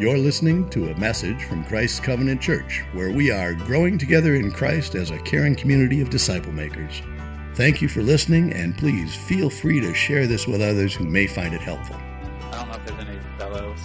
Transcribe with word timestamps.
You're 0.00 0.16
listening 0.16 0.66
to 0.70 0.88
a 0.88 0.98
message 0.98 1.44
from 1.44 1.62
Christ's 1.62 2.00
Covenant 2.00 2.40
Church, 2.40 2.82
where 2.94 3.12
we 3.12 3.30
are 3.30 3.52
growing 3.52 3.98
together 3.98 4.34
in 4.34 4.50
Christ 4.50 4.94
as 4.94 5.10
a 5.10 5.18
caring 5.18 5.54
community 5.54 6.00
of 6.00 6.08
disciple 6.08 6.52
makers. 6.52 7.02
Thank 7.54 7.82
you 7.82 7.88
for 7.88 8.00
listening, 8.00 8.50
and 8.54 8.74
please 8.78 9.14
feel 9.14 9.50
free 9.50 9.78
to 9.82 9.92
share 9.92 10.26
this 10.26 10.46
with 10.46 10.62
others 10.62 10.94
who 10.94 11.04
may 11.04 11.26
find 11.26 11.52
it 11.52 11.60
helpful. 11.60 11.96
I 11.96 12.50
don't 12.50 12.68
know 12.68 12.76
if 12.76 12.86
there's 12.86 13.08
any 13.08 13.18
fellow 13.36 13.76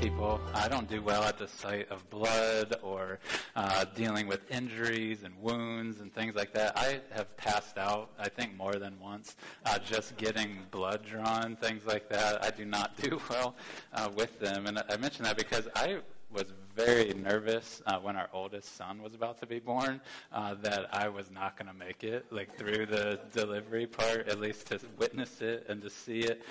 people. 0.00 0.40
I 0.54 0.68
don't 0.68 0.88
do 0.88 1.02
well 1.02 1.24
at 1.24 1.36
the 1.36 1.48
sight 1.48 1.88
of 1.90 2.08
blood 2.08 2.76
or 2.80 3.18
uh, 3.56 3.84
dealing 3.96 4.28
with 4.28 4.48
injuries 4.48 5.24
and 5.24 5.34
wounds 5.40 6.00
and 6.00 6.14
things 6.14 6.36
like 6.36 6.52
that. 6.52 6.78
I 6.78 7.00
have 7.10 7.36
passed 7.36 7.76
out, 7.76 8.10
I 8.16 8.28
think, 8.28 8.56
more 8.56 8.74
than 8.74 8.94
once 9.00 9.34
uh, 9.66 9.78
just 9.80 10.16
getting 10.16 10.58
blood 10.70 11.04
drawn, 11.04 11.56
things 11.56 11.84
like 11.86 12.08
that. 12.10 12.44
I 12.44 12.50
do 12.50 12.64
not 12.64 12.96
do 13.02 13.20
well 13.28 13.56
uh, 13.92 14.10
with 14.14 14.38
them. 14.38 14.66
And 14.66 14.78
I 14.88 14.96
mention 14.96 15.24
that 15.24 15.36
because 15.36 15.66
I 15.74 15.98
was 16.32 16.52
very 16.76 17.12
nervous 17.14 17.82
uh, 17.86 17.98
when 17.98 18.16
our 18.16 18.28
oldest 18.32 18.76
son 18.76 19.02
was 19.02 19.14
about 19.14 19.40
to 19.40 19.46
be 19.46 19.58
born 19.58 20.00
uh, 20.32 20.54
that 20.62 20.88
I 20.92 21.08
was 21.08 21.32
not 21.32 21.56
going 21.56 21.68
to 21.68 21.74
make 21.74 22.04
it, 22.04 22.26
like 22.30 22.56
through 22.56 22.86
the 22.86 23.18
delivery 23.32 23.86
part, 23.86 24.28
at 24.28 24.38
least 24.38 24.66
to 24.68 24.78
witness 24.98 25.40
it 25.40 25.66
and 25.68 25.82
to 25.82 25.90
see 25.90 26.20
it. 26.20 26.42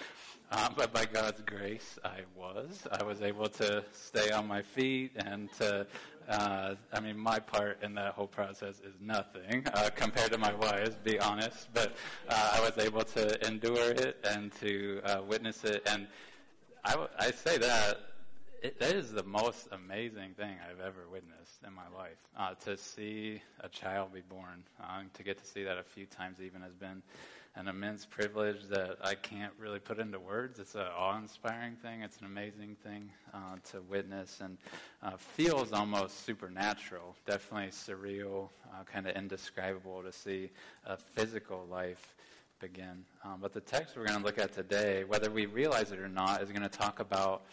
Um, 0.51 0.73
but 0.77 0.93
by 0.93 1.05
God's 1.05 1.41
grace, 1.41 1.97
I 2.03 2.19
was. 2.35 2.87
I 2.91 3.03
was 3.03 3.21
able 3.21 3.49
to 3.49 3.83
stay 3.91 4.29
on 4.29 4.47
my 4.47 4.61
feet 4.61 5.11
and 5.15 5.51
to, 5.53 5.87
uh, 6.29 6.75
I 6.91 6.99
mean, 6.99 7.17
my 7.17 7.39
part 7.39 7.81
in 7.81 7.95
that 7.95 8.13
whole 8.13 8.27
process 8.27 8.79
is 8.79 8.93
nothing 9.01 9.65
uh, 9.73 9.89
compared 9.95 10.31
to 10.31 10.37
my 10.37 10.53
wife's, 10.53 10.95
be 11.03 11.19
honest. 11.19 11.69
But 11.73 11.95
uh, 12.29 12.51
I 12.55 12.59
was 12.61 12.77
able 12.77 13.03
to 13.03 13.47
endure 13.47 13.91
it 13.91 14.17
and 14.23 14.51
to 14.61 15.01
uh, 15.05 15.21
witness 15.27 15.63
it. 15.63 15.87
And 15.89 16.07
I, 16.85 17.07
I 17.17 17.31
say 17.31 17.57
that 17.57 17.99
it, 18.63 18.79
that 18.79 18.95
is 18.95 19.11
the 19.11 19.23
most 19.23 19.67
amazing 19.71 20.35
thing 20.37 20.55
I've 20.69 20.79
ever 20.79 21.09
witnessed 21.11 21.59
in 21.67 21.73
my 21.73 21.87
life. 21.95 22.17
Uh, 22.37 22.53
to 22.65 22.77
see 22.77 23.41
a 23.59 23.69
child 23.69 24.13
be 24.13 24.21
born, 24.21 24.63
uh, 24.81 25.01
to 25.13 25.23
get 25.23 25.37
to 25.37 25.45
see 25.45 25.63
that 25.63 25.77
a 25.77 25.83
few 25.83 26.05
times 26.05 26.37
even 26.39 26.61
has 26.61 26.73
been 26.73 27.03
an 27.55 27.67
immense 27.67 28.05
privilege 28.05 28.63
that 28.69 28.97
I 29.03 29.13
can't 29.13 29.53
really 29.59 29.79
put 29.79 29.99
into 29.99 30.19
words. 30.19 30.59
It's 30.59 30.73
an 30.73 30.87
awe-inspiring 30.97 31.75
thing. 31.75 32.01
It's 32.01 32.17
an 32.17 32.25
amazing 32.25 32.77
thing 32.83 33.11
uh, 33.33 33.57
to 33.71 33.81
witness 33.81 34.41
and 34.41 34.57
uh, 35.03 35.17
feels 35.17 35.71
almost 35.71 36.25
supernatural. 36.25 37.15
Definitely 37.27 37.69
surreal, 37.69 38.49
uh, 38.71 38.83
kind 38.91 39.07
of 39.07 39.15
indescribable 39.15 40.01
to 40.01 40.11
see 40.11 40.49
a 40.85 40.97
physical 40.97 41.67
life 41.69 42.15
begin. 42.59 43.05
Um, 43.23 43.37
but 43.39 43.53
the 43.53 43.61
text 43.61 43.95
we're 43.95 44.05
going 44.05 44.19
to 44.19 44.25
look 44.25 44.39
at 44.39 44.51
today, 44.51 45.03
whether 45.03 45.29
we 45.29 45.45
realize 45.45 45.91
it 45.91 45.99
or 45.99 46.09
not, 46.09 46.41
is 46.41 46.49
going 46.49 46.63
to 46.63 46.69
talk 46.69 46.99
about 46.99 47.43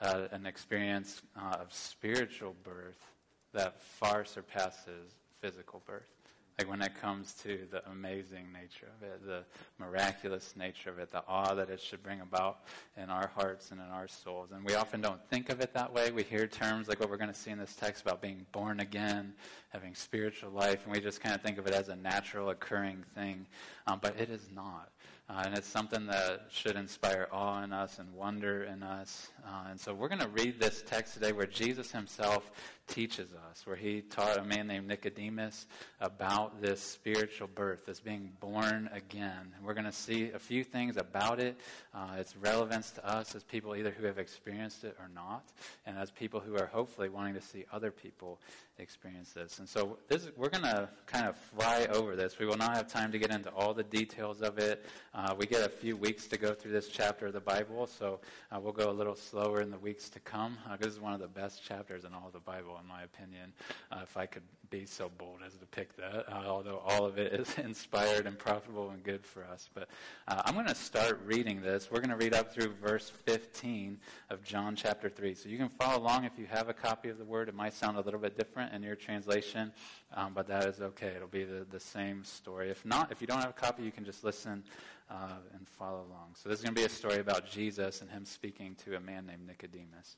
uh, 0.00 0.22
an 0.32 0.46
experience 0.46 1.22
uh, 1.36 1.58
of 1.60 1.72
spiritual 1.72 2.56
birth 2.64 3.06
that 3.52 3.80
far 3.80 4.24
surpasses 4.24 5.14
physical 5.40 5.80
birth 5.86 6.13
like 6.58 6.68
when 6.68 6.82
it 6.82 6.92
comes 7.00 7.32
to 7.42 7.66
the 7.70 7.84
amazing 7.90 8.52
nature 8.52 8.86
of 8.96 9.02
it, 9.02 9.26
the 9.26 9.42
miraculous 9.78 10.54
nature 10.56 10.90
of 10.90 10.98
it, 11.00 11.10
the 11.10 11.22
awe 11.26 11.52
that 11.54 11.68
it 11.68 11.80
should 11.80 12.02
bring 12.02 12.20
about 12.20 12.60
in 12.96 13.10
our 13.10 13.28
hearts 13.34 13.72
and 13.72 13.80
in 13.80 13.86
our 13.86 14.06
souls. 14.06 14.50
And 14.52 14.64
we 14.64 14.74
often 14.74 15.00
don't 15.00 15.20
think 15.30 15.50
of 15.50 15.60
it 15.60 15.74
that 15.74 15.92
way. 15.92 16.12
We 16.12 16.22
hear 16.22 16.46
terms 16.46 16.86
like 16.86 17.00
what 17.00 17.10
we're 17.10 17.16
going 17.16 17.32
to 17.32 17.38
see 17.38 17.50
in 17.50 17.58
this 17.58 17.74
text 17.74 18.02
about 18.02 18.22
being 18.22 18.46
born 18.52 18.80
again, 18.80 19.34
having 19.70 19.94
spiritual 19.94 20.50
life, 20.52 20.84
and 20.84 20.94
we 20.94 21.00
just 21.00 21.20
kind 21.20 21.34
of 21.34 21.42
think 21.42 21.58
of 21.58 21.66
it 21.66 21.74
as 21.74 21.88
a 21.88 21.96
natural 21.96 22.50
occurring 22.50 23.04
thing. 23.16 23.46
Um, 23.88 23.98
but 24.00 24.18
it 24.20 24.30
is 24.30 24.48
not. 24.54 24.90
Uh, 25.26 25.42
and 25.46 25.56
it's 25.56 25.66
something 25.66 26.06
that 26.06 26.48
should 26.50 26.76
inspire 26.76 27.28
awe 27.32 27.62
in 27.62 27.72
us 27.72 27.98
and 27.98 28.12
wonder 28.12 28.64
in 28.64 28.82
us. 28.82 29.28
Uh, 29.42 29.68
and 29.70 29.80
so 29.80 29.94
we're 29.94 30.08
going 30.08 30.20
to 30.20 30.28
read 30.28 30.60
this 30.60 30.82
text 30.86 31.14
today 31.14 31.32
where 31.32 31.46
Jesus 31.46 31.90
himself 31.90 32.50
teaches 32.88 33.30
us, 33.50 33.66
where 33.66 33.74
he 33.74 34.02
taught 34.02 34.36
a 34.36 34.44
man 34.44 34.66
named 34.66 34.86
Nicodemus 34.86 35.66
about 35.98 36.60
this 36.60 36.82
spiritual 36.82 37.48
birth, 37.48 37.86
this 37.86 38.00
being 38.00 38.32
born 38.38 38.90
again. 38.92 39.52
And 39.56 39.64
we're 39.64 39.72
going 39.72 39.86
to 39.86 39.92
see 39.92 40.30
a 40.30 40.38
few 40.38 40.62
things 40.62 40.98
about 40.98 41.40
it, 41.40 41.56
uh, 41.94 42.16
its 42.18 42.36
relevance 42.36 42.90
to 42.90 43.08
us 43.08 43.34
as 43.34 43.42
people 43.44 43.74
either 43.74 43.90
who 43.90 44.04
have 44.04 44.18
experienced 44.18 44.84
it 44.84 44.94
or 45.00 45.08
not, 45.14 45.44
and 45.86 45.96
as 45.96 46.10
people 46.10 46.40
who 46.40 46.54
are 46.56 46.66
hopefully 46.66 47.08
wanting 47.08 47.32
to 47.32 47.40
see 47.40 47.64
other 47.72 47.90
people 47.90 48.38
experience 48.78 49.32
this. 49.32 49.58
And 49.58 49.68
so 49.68 49.98
this, 50.08 50.28
we're 50.36 50.48
going 50.48 50.64
to 50.64 50.88
kind 51.06 51.26
of 51.26 51.36
fly 51.36 51.86
over 51.92 52.16
this. 52.16 52.38
We 52.38 52.46
will 52.46 52.56
not 52.56 52.74
have 52.74 52.88
time 52.88 53.12
to 53.12 53.18
get 53.18 53.30
into 53.30 53.50
all 53.50 53.72
the 53.72 53.84
details 53.84 54.42
of 54.42 54.58
it. 54.58 54.84
Uh, 55.14 55.34
we 55.38 55.46
get 55.46 55.64
a 55.64 55.68
few 55.68 55.96
weeks 55.96 56.26
to 56.28 56.36
go 56.36 56.54
through 56.54 56.72
this 56.72 56.88
chapter 56.88 57.26
of 57.26 57.32
the 57.32 57.40
Bible, 57.40 57.86
so 57.86 58.20
uh, 58.50 58.58
we'll 58.60 58.72
go 58.72 58.90
a 58.90 58.92
little 58.92 59.14
slower 59.14 59.60
in 59.60 59.70
the 59.70 59.78
weeks 59.78 60.08
to 60.10 60.20
come. 60.20 60.58
Uh, 60.68 60.76
this 60.76 60.92
is 60.92 61.00
one 61.00 61.12
of 61.12 61.20
the 61.20 61.28
best 61.28 61.64
chapters 61.64 62.04
in 62.04 62.12
all 62.12 62.30
the 62.32 62.40
Bible, 62.40 62.78
in 62.80 62.88
my 62.88 63.02
opinion, 63.02 63.52
uh, 63.92 64.00
if 64.02 64.16
I 64.16 64.26
could 64.26 64.42
be 64.74 64.86
so 64.86 65.08
bold 65.18 65.38
as 65.46 65.54
to 65.54 65.66
pick 65.66 65.96
that, 65.96 66.24
uh, 66.28 66.46
although 66.48 66.82
all 66.84 67.06
of 67.06 67.16
it 67.16 67.32
is 67.32 67.58
inspired 67.64 68.26
and 68.26 68.36
profitable 68.36 68.90
and 68.90 69.04
good 69.04 69.24
for 69.24 69.44
us. 69.44 69.70
But 69.72 69.88
uh, 70.26 70.42
I'm 70.44 70.54
going 70.54 70.66
to 70.66 70.74
start 70.74 71.20
reading 71.24 71.62
this. 71.62 71.92
We're 71.92 72.00
going 72.00 72.10
to 72.10 72.16
read 72.16 72.34
up 72.34 72.52
through 72.52 72.72
verse 72.82 73.08
15 73.08 73.98
of 74.30 74.42
John 74.42 74.74
chapter 74.74 75.08
3. 75.08 75.32
So 75.34 75.48
you 75.48 75.58
can 75.58 75.68
follow 75.68 76.02
along 76.02 76.24
if 76.24 76.32
you 76.36 76.46
have 76.46 76.68
a 76.68 76.74
copy 76.74 77.08
of 77.08 77.18
the 77.18 77.24
Word. 77.24 77.48
It 77.48 77.54
might 77.54 77.72
sound 77.72 77.98
a 77.98 78.00
little 78.00 78.18
bit 78.18 78.36
different 78.36 78.74
in 78.74 78.82
your 78.82 78.96
translation, 78.96 79.70
um, 80.12 80.32
but 80.34 80.48
that 80.48 80.64
is 80.64 80.80
okay. 80.80 81.12
It'll 81.14 81.28
be 81.28 81.44
the, 81.44 81.64
the 81.70 81.78
same 81.78 82.24
story. 82.24 82.68
If 82.68 82.84
not, 82.84 83.12
if 83.12 83.20
you 83.20 83.28
don't 83.28 83.40
have 83.40 83.50
a 83.50 83.52
copy, 83.52 83.84
you 83.84 83.92
can 83.92 84.04
just 84.04 84.24
listen 84.24 84.64
uh, 85.08 85.36
and 85.56 85.68
follow 85.68 85.98
along. 85.98 86.34
So 86.34 86.48
this 86.48 86.58
is 86.58 86.64
going 86.64 86.74
to 86.74 86.80
be 86.80 86.86
a 86.86 86.90
story 86.90 87.20
about 87.20 87.48
Jesus 87.48 88.00
and 88.00 88.10
him 88.10 88.24
speaking 88.24 88.74
to 88.86 88.96
a 88.96 89.00
man 89.00 89.26
named 89.26 89.46
Nicodemus. 89.46 90.16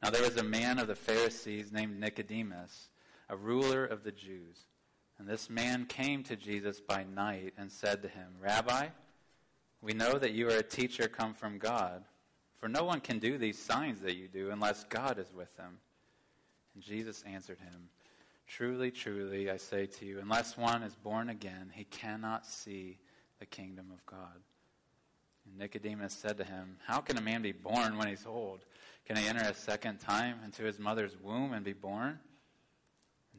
Now 0.00 0.10
there 0.10 0.22
was 0.22 0.36
a 0.36 0.44
man 0.44 0.78
of 0.78 0.86
the 0.86 0.94
Pharisees 0.94 1.72
named 1.72 1.98
Nicodemus 1.98 2.89
a 3.30 3.36
ruler 3.36 3.86
of 3.86 4.02
the 4.02 4.12
Jews. 4.12 4.66
And 5.18 5.28
this 5.28 5.48
man 5.48 5.86
came 5.86 6.22
to 6.24 6.36
Jesus 6.36 6.80
by 6.80 7.04
night 7.04 7.54
and 7.56 7.70
said 7.70 8.02
to 8.02 8.08
him, 8.08 8.26
Rabbi, 8.40 8.88
we 9.80 9.92
know 9.92 10.18
that 10.18 10.32
you 10.32 10.48
are 10.48 10.56
a 10.56 10.62
teacher 10.62 11.08
come 11.08 11.32
from 11.32 11.58
God, 11.58 12.04
for 12.58 12.68
no 12.68 12.84
one 12.84 13.00
can 13.00 13.18
do 13.18 13.38
these 13.38 13.58
signs 13.58 14.00
that 14.00 14.16
you 14.16 14.28
do 14.28 14.50
unless 14.50 14.84
God 14.84 15.18
is 15.18 15.32
with 15.32 15.56
them. 15.56 15.78
And 16.74 16.82
Jesus 16.82 17.22
answered 17.26 17.58
him, 17.60 17.88
Truly, 18.46 18.90
truly, 18.90 19.48
I 19.48 19.58
say 19.58 19.86
to 19.86 20.04
you, 20.04 20.18
unless 20.18 20.56
one 20.56 20.82
is 20.82 20.96
born 20.96 21.30
again, 21.30 21.70
he 21.72 21.84
cannot 21.84 22.46
see 22.46 22.98
the 23.38 23.46
kingdom 23.46 23.86
of 23.92 24.04
God. 24.06 24.40
And 25.46 25.56
Nicodemus 25.56 26.14
said 26.14 26.36
to 26.38 26.44
him, 26.44 26.76
How 26.84 27.00
can 27.00 27.16
a 27.16 27.22
man 27.22 27.42
be 27.42 27.52
born 27.52 27.96
when 27.96 28.08
he's 28.08 28.26
old? 28.26 28.60
Can 29.06 29.16
he 29.16 29.28
enter 29.28 29.42
a 29.42 29.54
second 29.54 29.98
time 30.00 30.40
into 30.44 30.64
his 30.64 30.78
mother's 30.80 31.16
womb 31.22 31.52
and 31.52 31.64
be 31.64 31.72
born? 31.72 32.18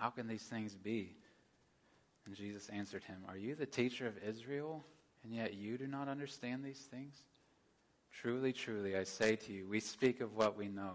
how 0.00 0.08
can 0.08 0.26
these 0.26 0.42
things 0.42 0.74
be? 0.74 1.14
And 2.24 2.34
Jesus 2.34 2.68
answered 2.70 3.04
him, 3.04 3.18
Are 3.28 3.36
you 3.36 3.54
the 3.54 3.66
teacher 3.66 4.06
of 4.06 4.14
Israel, 4.26 4.82
and 5.22 5.34
yet 5.34 5.54
you 5.54 5.76
do 5.76 5.86
not 5.86 6.08
understand 6.08 6.64
these 6.64 6.78
things? 6.90 7.14
Truly, 8.10 8.52
truly, 8.52 8.96
I 8.96 9.04
say 9.04 9.36
to 9.36 9.52
you, 9.52 9.66
we 9.68 9.78
speak 9.78 10.20
of 10.20 10.34
what 10.34 10.56
we 10.56 10.68
know 10.68 10.94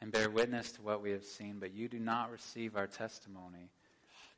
and 0.00 0.12
bear 0.12 0.30
witness 0.30 0.72
to 0.72 0.82
what 0.82 1.02
we 1.02 1.10
have 1.10 1.24
seen, 1.24 1.56
but 1.58 1.72
you 1.72 1.88
do 1.88 1.98
not 1.98 2.30
receive 2.30 2.76
our 2.76 2.86
testimony. 2.86 3.70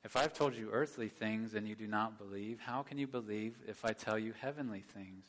If 0.02 0.17
I've 0.17 0.32
told 0.32 0.55
you 0.55 0.70
earthly 0.73 1.08
things 1.08 1.55
and 1.55 1.69
you 1.69 1.75
do 1.75 1.87
not 1.87 2.19
believe, 2.19 2.61
how 2.61 2.82
can 2.82 2.99
you 2.99 3.06
believe 3.06 3.56
if 3.67 3.85
I 3.85 3.93
tell 3.93 4.19
you 4.19 4.32
heavenly 4.40 4.85
things? 4.94 5.26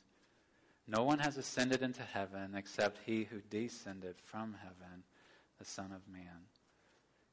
No 0.87 1.03
one 1.03 1.19
has 1.19 1.37
ascended 1.37 1.81
into 1.81 2.03
heaven 2.03 2.53
except 2.55 2.99
he 3.05 3.25
who 3.25 3.41
descended 3.49 4.15
from 4.23 4.55
heaven, 4.61 5.03
the 5.59 5.65
Son 5.65 5.91
of 5.91 6.07
Man. 6.11 6.45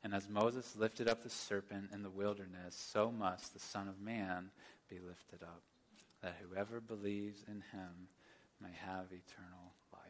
And 0.05 0.15
as 0.15 0.29
Moses 0.29 0.77
lifted 0.77 1.09
up 1.09 1.23
the 1.23 1.31
serpent 1.31 1.89
in 1.93 2.03
the 2.03 2.11
wilderness, 2.11 2.77
so 2.77 3.11
must 3.11 3.55
the 3.55 3.59
Son 3.59 3.89
of 3.89 3.99
Man 3.99 4.51
be 4.91 4.99
lifted 4.99 5.43
up, 5.43 5.63
that 6.23 6.37
whoever 6.47 6.79
believes 6.79 7.43
in 7.49 7.63
him 7.73 8.09
may 8.61 8.73
have 8.87 9.07
eternal 9.07 9.73
life. 9.95 10.03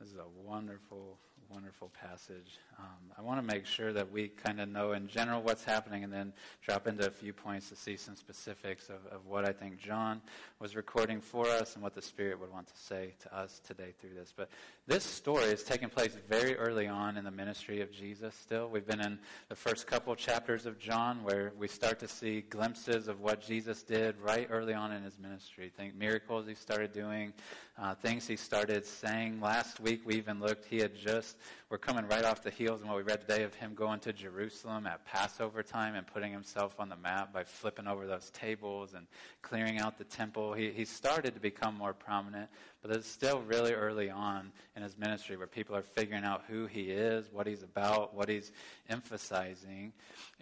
This 0.00 0.08
is 0.08 0.16
a 0.16 0.42
wonderful, 0.42 1.18
wonderful 1.50 1.90
passage. 2.00 2.58
Um, 2.78 3.12
I 3.16 3.22
want 3.22 3.38
to 3.38 3.54
make 3.54 3.66
sure 3.66 3.92
that 3.92 4.10
we 4.10 4.28
kind 4.28 4.60
of 4.60 4.68
know 4.68 4.92
in 4.92 5.06
general 5.06 5.42
what's 5.42 5.64
happening 5.64 6.04
and 6.04 6.12
then 6.12 6.32
drop 6.62 6.86
into 6.86 7.06
a 7.06 7.10
few 7.10 7.32
points 7.32 7.68
to 7.68 7.76
see 7.76 7.96
some 7.96 8.16
specifics 8.16 8.88
of, 8.88 9.06
of 9.12 9.26
what 9.26 9.48
I 9.48 9.52
think 9.52 9.78
John 9.78 10.20
was 10.58 10.74
recording 10.74 11.20
for 11.20 11.46
us 11.48 11.74
and 11.74 11.82
what 11.82 11.94
the 11.94 12.02
Spirit 12.02 12.40
would 12.40 12.52
want 12.52 12.68
to 12.68 12.76
say 12.76 13.14
to 13.20 13.36
us 13.36 13.60
today 13.66 13.94
through 14.00 14.14
this. 14.14 14.32
But 14.36 14.48
this 14.86 15.04
story 15.04 15.44
is 15.44 15.62
taking 15.62 15.88
place 15.88 16.16
very 16.28 16.56
early 16.56 16.86
on 16.86 17.16
in 17.16 17.24
the 17.24 17.30
ministry 17.30 17.80
of 17.80 17.92
Jesus 17.92 18.34
still. 18.34 18.68
We've 18.68 18.86
been 18.86 19.00
in 19.00 19.18
the 19.48 19.54
first 19.54 19.86
couple 19.86 20.14
chapters 20.16 20.66
of 20.66 20.78
John 20.78 21.22
where 21.22 21.52
we 21.58 21.68
start 21.68 21.98
to 22.00 22.08
see 22.08 22.40
glimpses 22.40 23.08
of 23.08 23.20
what 23.20 23.40
Jesus 23.40 23.82
did 23.82 24.18
right 24.20 24.48
early 24.50 24.74
on 24.74 24.92
in 24.92 25.02
his 25.02 25.18
ministry. 25.18 25.70
Think 25.76 25.94
miracles 25.94 26.46
he 26.46 26.54
started 26.54 26.92
doing, 26.92 27.32
uh, 27.78 27.94
things 27.94 28.26
he 28.26 28.36
started 28.36 28.84
saying. 28.84 29.40
Last 29.40 29.78
week 29.80 30.02
we 30.04 30.14
even 30.16 30.40
looked, 30.40 30.64
he 30.64 30.78
had 30.78 30.96
just, 30.96 31.36
we're 31.68 31.78
coming 31.78 32.06
right 32.06 32.24
off 32.24 32.42
the 32.42 32.50
heels 32.50 32.80
and 32.80 32.88
what 32.88 32.96
we 32.96 33.02
read 33.02 33.20
today 33.20 33.42
of 33.42 33.54
him 33.54 33.74
going 33.74 34.00
to 34.00 34.12
Jerusalem 34.12 34.86
at 34.86 35.04
Passover 35.04 35.62
time 35.62 35.94
and 35.94 36.06
putting 36.06 36.32
himself 36.32 36.74
on 36.78 36.88
the 36.88 36.96
map 36.96 37.32
by 37.32 37.44
flipping 37.44 37.86
over 37.86 38.06
those 38.06 38.30
tables 38.30 38.94
and 38.94 39.06
clearing 39.42 39.78
out 39.78 39.98
the 39.98 40.04
temple. 40.04 40.52
He, 40.52 40.70
he 40.70 40.84
started 40.84 41.34
to 41.34 41.40
become 41.40 41.76
more 41.76 41.92
prominent, 41.92 42.48
but 42.82 42.90
it's 42.90 43.08
still 43.08 43.40
really 43.40 43.72
early 43.72 44.10
on 44.10 44.52
in 44.76 44.82
his 44.82 44.98
ministry 44.98 45.36
where 45.36 45.46
people 45.46 45.76
are 45.76 45.82
figuring 45.82 46.24
out 46.24 46.44
who 46.48 46.66
he 46.66 46.90
is, 46.90 47.26
what 47.32 47.46
he's 47.46 47.62
about, 47.62 48.14
what 48.14 48.28
he's 48.28 48.52
emphasizing. 48.88 49.92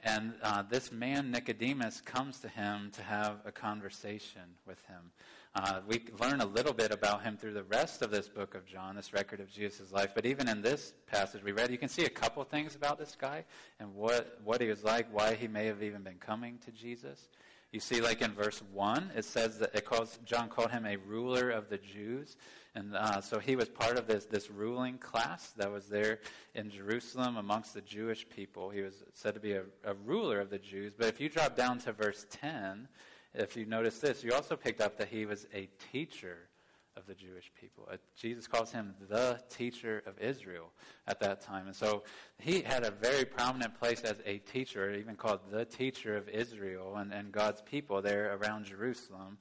And 0.02 0.34
uh, 0.42 0.62
this 0.62 0.90
man, 0.90 1.30
Nicodemus, 1.30 2.00
comes 2.00 2.40
to 2.40 2.48
him 2.48 2.90
to 2.94 3.02
have 3.02 3.36
a 3.44 3.52
conversation 3.52 4.42
with 4.66 4.84
him. 4.86 5.10
Uh, 5.52 5.80
we 5.88 6.00
learn 6.20 6.40
a 6.40 6.46
little 6.46 6.72
bit 6.72 6.92
about 6.92 7.24
him 7.24 7.36
through 7.36 7.54
the 7.54 7.64
rest 7.64 8.02
of 8.02 8.12
this 8.12 8.28
book 8.28 8.54
of 8.54 8.64
John, 8.66 8.94
this 8.94 9.12
record 9.12 9.40
of 9.40 9.50
Jesus' 9.50 9.90
life. 9.90 10.12
But 10.14 10.24
even 10.24 10.48
in 10.48 10.62
this 10.62 10.92
passage 11.08 11.42
we 11.42 11.50
read, 11.50 11.72
you 11.72 11.78
can 11.78 11.88
see 11.88 12.04
a 12.04 12.10
couple 12.10 12.44
things 12.44 12.76
about 12.76 13.00
this 13.00 13.16
guy 13.20 13.44
and 13.80 13.92
what, 13.96 14.38
what 14.44 14.60
he 14.60 14.68
was 14.68 14.84
like, 14.84 15.12
why 15.12 15.34
he 15.34 15.48
may 15.48 15.66
have 15.66 15.82
even 15.82 16.02
been 16.02 16.18
coming 16.20 16.58
to 16.66 16.70
Jesus. 16.70 17.28
You 17.72 17.80
see, 17.80 18.00
like 18.00 18.22
in 18.22 18.32
verse 18.32 18.62
1, 18.72 19.12
it 19.16 19.24
says 19.24 19.58
that 19.58 19.74
it 19.74 19.84
calls, 19.84 20.20
John 20.24 20.48
called 20.48 20.70
him 20.70 20.86
a 20.86 20.96
ruler 20.96 21.50
of 21.50 21.68
the 21.68 21.78
Jews. 21.78 22.36
And 22.76 22.94
uh, 22.94 23.20
so 23.20 23.40
he 23.40 23.56
was 23.56 23.68
part 23.68 23.96
of 23.96 24.06
this, 24.06 24.26
this 24.26 24.50
ruling 24.50 24.98
class 24.98 25.52
that 25.56 25.70
was 25.70 25.86
there 25.86 26.20
in 26.54 26.70
Jerusalem 26.70 27.36
amongst 27.36 27.74
the 27.74 27.80
Jewish 27.80 28.28
people. 28.28 28.70
He 28.70 28.82
was 28.82 29.02
said 29.14 29.34
to 29.34 29.40
be 29.40 29.52
a, 29.52 29.62
a 29.84 29.94
ruler 30.04 30.40
of 30.40 30.50
the 30.50 30.58
Jews. 30.58 30.94
But 30.96 31.08
if 31.08 31.20
you 31.20 31.28
drop 31.28 31.56
down 31.56 31.78
to 31.80 31.92
verse 31.92 32.26
10, 32.30 32.86
if 33.34 33.56
you 33.56 33.64
notice 33.66 33.98
this, 33.98 34.24
you 34.24 34.32
also 34.32 34.56
picked 34.56 34.80
up 34.80 34.96
that 34.98 35.08
he 35.08 35.26
was 35.26 35.46
a 35.54 35.68
teacher 35.92 36.48
of 36.96 37.06
the 37.06 37.14
Jewish 37.14 37.50
people. 37.58 37.88
Uh, 37.90 37.96
Jesus 38.16 38.46
calls 38.46 38.72
him 38.72 38.94
the 39.08 39.40
teacher 39.48 40.02
of 40.06 40.18
Israel 40.18 40.72
at 41.06 41.20
that 41.20 41.40
time. 41.40 41.66
And 41.66 41.74
so 41.74 42.02
he 42.38 42.62
had 42.62 42.84
a 42.84 42.90
very 42.90 43.24
prominent 43.24 43.78
place 43.78 44.00
as 44.00 44.16
a 44.26 44.38
teacher, 44.38 44.92
even 44.92 45.14
called 45.16 45.40
the 45.50 45.64
teacher 45.64 46.16
of 46.16 46.28
Israel 46.28 46.96
and, 46.96 47.12
and 47.12 47.30
God's 47.32 47.62
people 47.62 48.02
there 48.02 48.36
around 48.36 48.64
Jerusalem. 48.64 49.38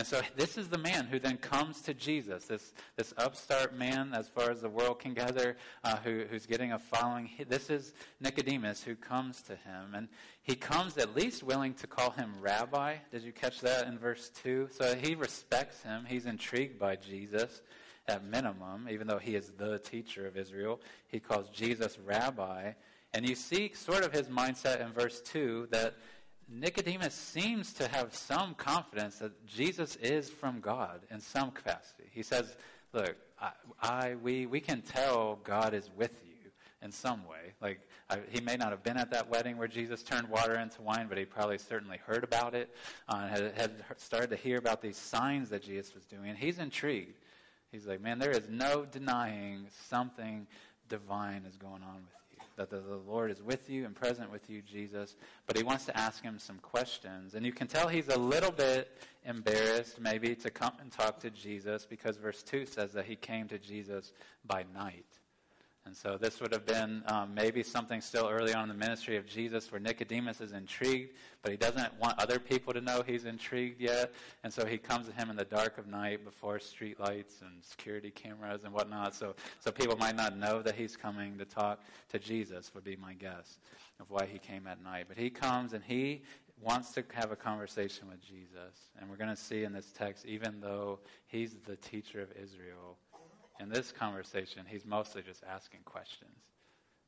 And 0.00 0.06
so 0.06 0.22
this 0.34 0.56
is 0.56 0.70
the 0.70 0.78
man 0.78 1.08
who 1.08 1.18
then 1.18 1.36
comes 1.36 1.82
to 1.82 1.92
Jesus, 1.92 2.46
this, 2.46 2.72
this 2.96 3.12
upstart 3.18 3.76
man, 3.76 4.14
as 4.14 4.30
far 4.30 4.50
as 4.50 4.62
the 4.62 4.68
world 4.70 4.98
can 4.98 5.12
gather, 5.12 5.58
uh, 5.84 5.98
who, 5.98 6.24
who's 6.30 6.46
getting 6.46 6.72
a 6.72 6.78
following. 6.78 7.28
This 7.50 7.68
is 7.68 7.92
Nicodemus 8.18 8.82
who 8.82 8.96
comes 8.96 9.42
to 9.42 9.56
him. 9.56 9.94
And 9.94 10.08
he 10.42 10.54
comes 10.54 10.96
at 10.96 11.14
least 11.14 11.42
willing 11.42 11.74
to 11.74 11.86
call 11.86 12.12
him 12.12 12.32
rabbi. 12.40 12.96
Did 13.12 13.24
you 13.24 13.32
catch 13.32 13.60
that 13.60 13.88
in 13.88 13.98
verse 13.98 14.30
2? 14.42 14.70
So 14.72 14.96
he 14.96 15.14
respects 15.14 15.82
him. 15.82 16.06
He's 16.08 16.24
intrigued 16.24 16.78
by 16.78 16.96
Jesus 16.96 17.60
at 18.08 18.24
minimum, 18.24 18.88
even 18.90 19.06
though 19.06 19.18
he 19.18 19.34
is 19.34 19.52
the 19.58 19.80
teacher 19.80 20.26
of 20.26 20.34
Israel. 20.34 20.80
He 21.08 21.20
calls 21.20 21.50
Jesus 21.50 21.98
rabbi. 21.98 22.72
And 23.12 23.28
you 23.28 23.34
see 23.34 23.72
sort 23.74 24.02
of 24.06 24.14
his 24.14 24.28
mindset 24.28 24.80
in 24.80 24.94
verse 24.94 25.20
2 25.20 25.68
that 25.72 25.96
Nicodemus 26.52 27.14
seems 27.14 27.72
to 27.74 27.86
have 27.88 28.14
some 28.14 28.54
confidence 28.54 29.18
that 29.18 29.46
Jesus 29.46 29.96
is 29.96 30.28
from 30.28 30.60
God 30.60 31.00
in 31.10 31.20
some 31.20 31.52
capacity. 31.52 32.04
He 32.10 32.22
says, 32.22 32.56
Look, 32.92 33.14
I, 33.40 33.50
I 33.80 34.14
we, 34.16 34.46
we 34.46 34.60
can 34.60 34.82
tell 34.82 35.38
God 35.44 35.74
is 35.74 35.88
with 35.96 36.10
you 36.24 36.50
in 36.82 36.90
some 36.90 37.24
way. 37.26 37.54
Like, 37.60 37.80
I, 38.08 38.18
he 38.30 38.40
may 38.40 38.56
not 38.56 38.70
have 38.70 38.82
been 38.82 38.96
at 38.96 39.12
that 39.12 39.30
wedding 39.30 39.58
where 39.58 39.68
Jesus 39.68 40.02
turned 40.02 40.28
water 40.28 40.58
into 40.58 40.82
wine, 40.82 41.06
but 41.08 41.16
he 41.16 41.24
probably 41.24 41.58
certainly 41.58 41.98
heard 41.98 42.24
about 42.24 42.54
it, 42.54 42.74
uh, 43.08 43.28
had, 43.28 43.54
had 43.56 43.70
started 43.96 44.30
to 44.30 44.36
hear 44.36 44.58
about 44.58 44.82
these 44.82 44.96
signs 44.96 45.50
that 45.50 45.62
Jesus 45.62 45.94
was 45.94 46.04
doing. 46.04 46.28
And 46.28 46.36
he's 46.36 46.58
intrigued. 46.58 47.18
He's 47.70 47.86
like, 47.86 48.00
Man, 48.00 48.18
there 48.18 48.32
is 48.32 48.48
no 48.48 48.84
denying 48.84 49.66
something 49.88 50.48
divine 50.88 51.44
is 51.48 51.56
going 51.56 51.82
on 51.84 51.94
with 51.94 52.19
that 52.68 52.68
the, 52.68 53.00
Lord 53.06 53.30
is 53.30 53.42
with 53.42 53.70
you 53.70 53.86
and 53.86 53.94
present 53.94 54.30
with 54.30 54.50
you, 54.50 54.60
Jesus. 54.60 55.16
But 55.46 55.56
he 55.56 55.62
wants 55.62 55.86
to 55.86 55.96
ask 55.96 56.22
him 56.22 56.38
some 56.38 56.58
questions. 56.58 57.34
And 57.34 57.46
you 57.46 57.52
can 57.52 57.66
tell 57.66 57.88
he's 57.88 58.08
a 58.08 58.18
little 58.18 58.50
bit 58.50 58.98
embarrassed, 59.24 59.98
maybe, 59.98 60.34
to 60.34 60.50
come 60.50 60.72
and 60.80 60.92
talk 60.92 61.20
to 61.20 61.30
Jesus 61.30 61.86
because 61.86 62.18
verse 62.18 62.42
2 62.42 62.66
says 62.66 62.92
that 62.92 63.06
he 63.06 63.16
came 63.16 63.48
to 63.48 63.58
Jesus 63.58 64.12
by 64.44 64.64
night. 64.74 65.06
And 65.86 65.96
so 65.96 66.18
this 66.18 66.40
would 66.40 66.52
have 66.52 66.66
been 66.66 67.02
um, 67.06 67.34
maybe 67.34 67.62
something 67.62 68.02
still 68.02 68.28
early 68.28 68.52
on 68.52 68.64
in 68.64 68.68
the 68.68 68.74
ministry 68.74 69.16
of 69.16 69.26
Jesus 69.26 69.72
where 69.72 69.80
Nicodemus 69.80 70.40
is 70.40 70.52
intrigued, 70.52 71.14
but 71.42 71.50
he 71.50 71.56
doesn't 71.56 71.98
want 71.98 72.18
other 72.18 72.38
people 72.38 72.74
to 72.74 72.82
know 72.82 73.02
he's 73.04 73.24
intrigued 73.24 73.80
yet. 73.80 74.12
And 74.44 74.52
so 74.52 74.66
he 74.66 74.76
comes 74.76 75.06
to 75.06 75.12
him 75.12 75.30
in 75.30 75.36
the 75.36 75.44
dark 75.44 75.78
of 75.78 75.86
night 75.86 76.22
before 76.24 76.58
streetlights 76.58 77.40
and 77.40 77.62
security 77.62 78.10
cameras 78.10 78.60
and 78.64 78.74
whatnot. 78.74 79.14
So, 79.14 79.34
so 79.58 79.70
people 79.72 79.96
might 79.96 80.16
not 80.16 80.36
know 80.36 80.60
that 80.60 80.74
he's 80.74 80.96
coming 80.96 81.38
to 81.38 81.46
talk 81.46 81.82
to 82.10 82.18
Jesus, 82.18 82.72
would 82.74 82.84
be 82.84 82.96
my 82.96 83.14
guess 83.14 83.58
of 84.00 84.10
why 84.10 84.26
he 84.26 84.38
came 84.38 84.66
at 84.66 84.82
night. 84.84 85.06
But 85.08 85.16
he 85.16 85.30
comes 85.30 85.72
and 85.72 85.82
he 85.82 86.22
wants 86.60 86.92
to 86.92 87.04
have 87.14 87.32
a 87.32 87.36
conversation 87.36 88.06
with 88.08 88.20
Jesus. 88.20 88.90
And 88.98 89.08
we're 89.08 89.16
going 89.16 89.30
to 89.30 89.36
see 89.36 89.64
in 89.64 89.72
this 89.72 89.92
text, 89.96 90.26
even 90.26 90.60
though 90.60 90.98
he's 91.26 91.54
the 91.66 91.76
teacher 91.76 92.20
of 92.20 92.28
Israel, 92.32 92.98
in 93.60 93.68
this 93.68 93.92
conversation, 93.92 94.62
he's 94.66 94.86
mostly 94.86 95.22
just 95.22 95.44
asking 95.44 95.80
questions. 95.84 96.38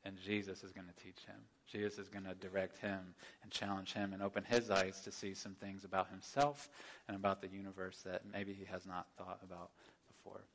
And 0.05 0.17
Jesus 0.19 0.63
is 0.63 0.71
going 0.71 0.87
to 0.87 1.03
teach 1.03 1.25
him. 1.25 1.39
Jesus 1.71 1.97
is 1.97 2.09
going 2.09 2.25
to 2.25 2.35
direct 2.35 2.77
him 2.77 2.99
and 3.41 3.51
challenge 3.51 3.93
him 3.93 4.11
and 4.13 4.21
open 4.21 4.43
his 4.43 4.69
eyes 4.69 5.01
to 5.01 5.11
see 5.11 5.33
some 5.33 5.55
things 5.55 5.85
about 5.85 6.09
himself 6.09 6.69
and 7.07 7.15
about 7.15 7.41
the 7.41 7.47
universe 7.47 8.01
that 8.05 8.21
maybe 8.31 8.53
he 8.53 8.65
has 8.65 8.85
not 8.85 9.07
thought 9.17 9.39
about 9.43 9.71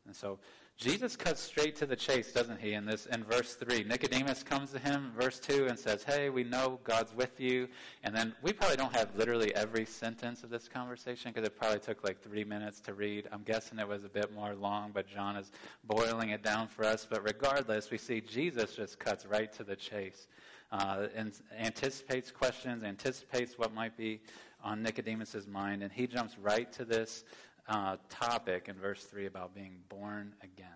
And 0.07 0.17
so 0.17 0.39
Jesus 0.79 1.17
cuts 1.17 1.41
straight 1.41 1.77
to 1.77 1.87
the 1.87 1.97
chase, 1.97 2.33
doesn't 2.33 2.61
he? 2.61 2.73
In 2.73 2.87
this, 2.87 3.07
in 3.07 3.25
verse 3.25 3.55
three, 3.55 3.85
Nicodemus 3.85 4.43
comes 4.43 4.71
to 4.73 4.79
him, 4.79 5.13
verse 5.19 5.39
two, 5.39 5.67
and 5.67 5.79
says, 5.79 6.03
"Hey, 6.03 6.31
we 6.31 6.45
know 6.45 6.81
God's 6.85 7.13
with 7.15 7.39
you." 7.39 7.69
And 8.05 8.17
then 8.17 8.35
we 8.43 8.53
probably 8.53 8.77
don't 8.77 8.95
have 8.97 9.15
literally 9.17 9.55
every 9.55 9.85
sentence 9.85 10.45
of 10.45 10.51
this 10.51 10.69
conversation 10.69 11.31
because 11.31 11.47
it 11.47 11.59
probably 11.59 11.81
took 11.81 12.05
like 12.05 12.23
three 12.23 12.45
minutes 12.45 12.81
to 12.83 12.95
read. 12.95 13.29
I'm 13.33 13.43
guessing 13.43 13.79
it 13.79 13.87
was 13.87 14.05
a 14.05 14.09
bit 14.09 14.33
more 14.33 14.55
long, 14.55 14.93
but 14.95 15.07
John 15.07 15.37
is 15.37 15.53
boiling 15.85 16.31
it 16.31 16.43
down 16.43 16.69
for 16.69 16.85
us. 16.85 17.07
But 17.09 17.23
regardless, 17.23 17.91
we 17.91 17.99
see 17.99 18.21
Jesus 18.23 18.75
just 18.75 18.99
cuts 18.99 19.27
right 19.27 19.53
to 19.55 19.65
the 19.65 19.77
chase, 19.77 20.29
uh, 20.73 21.09
and 21.15 21.33
anticipates 21.59 22.31
questions, 22.31 22.83
anticipates 22.83 23.59
what 23.59 23.75
might 23.75 23.97
be 23.97 24.21
on 24.63 24.83
Nicodemus's 24.83 25.47
mind, 25.47 25.83
and 25.83 25.93
he 25.93 26.07
jumps 26.07 26.37
right 26.39 26.73
to 26.73 26.85
this 26.85 27.25
uh, 27.69 27.97
topic 28.09 28.69
in 28.69 28.77
verse 28.77 29.05
3 29.05 29.27
about 29.27 29.55
being 29.55 29.77
born 29.89 30.35
again. 30.43 30.69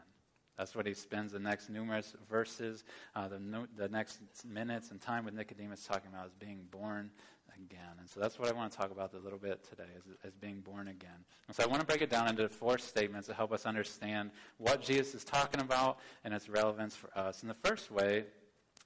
That's 0.59 0.75
what 0.75 0.87
he 0.87 0.95
spends 0.95 1.33
the 1.33 1.39
next 1.39 1.71
numerous 1.71 2.15
verses, 2.31 2.85
uh, 3.17 3.29
the, 3.29 3.67
the 3.77 3.89
next 3.89 4.21
minutes 4.45 4.91
and 4.91 5.01
time 5.01 5.25
with 5.25 5.35
Nicodemus 5.35 5.85
talking 5.85 6.11
about 6.13 6.27
is 6.27 6.35
being 6.39 6.61
born 6.71 7.11
again. 7.57 7.97
And 7.99 8.09
so 8.09 8.21
that's 8.21 8.39
what 8.39 8.49
I 8.49 8.53
want 8.53 8.71
to 8.71 8.79
talk 8.79 8.91
about 8.91 9.15
a 9.15 9.19
little 9.19 9.39
bit 9.39 9.65
today, 9.69 9.89
is, 9.97 10.05
is 10.25 10.37
being 10.37 10.61
born 10.61 10.89
again. 10.89 11.25
And 11.49 11.57
so 11.57 11.63
I 11.63 11.67
want 11.67 11.81
to 11.81 11.87
break 11.87 12.03
it 12.03 12.11
down 12.11 12.29
into 12.29 12.49
four 12.49 12.79
statements 12.79 13.29
to 13.29 13.35
help 13.35 13.53
us 13.53 13.65
understand 13.67 14.31
what 14.59 14.83
Jesus 14.83 15.15
is 15.15 15.25
talking 15.25 15.61
about 15.61 15.99
and 16.25 16.35
its 16.35 16.49
relevance 16.49 16.95
for 16.95 17.11
us. 17.19 17.41
And 17.41 17.51
the 17.51 17.69
first 17.69 17.91
way, 17.91 18.25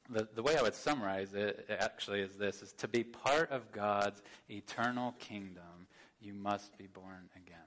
the, 0.09 0.29
the 0.35 0.43
way 0.43 0.57
I 0.57 0.63
would 0.63 0.75
summarize 0.75 1.35
it 1.35 1.67
actually 1.69 2.21
is 2.21 2.37
this, 2.37 2.63
is 2.63 2.73
to 2.75 2.89
be 2.89 3.03
part 3.03 3.51
of 3.51 3.71
God's 3.73 4.23
eternal 4.49 5.15
kingdom, 5.19 5.89
you 6.21 6.33
must 6.33 6.79
be 6.79 6.87
born 6.87 7.29
again. 7.37 7.66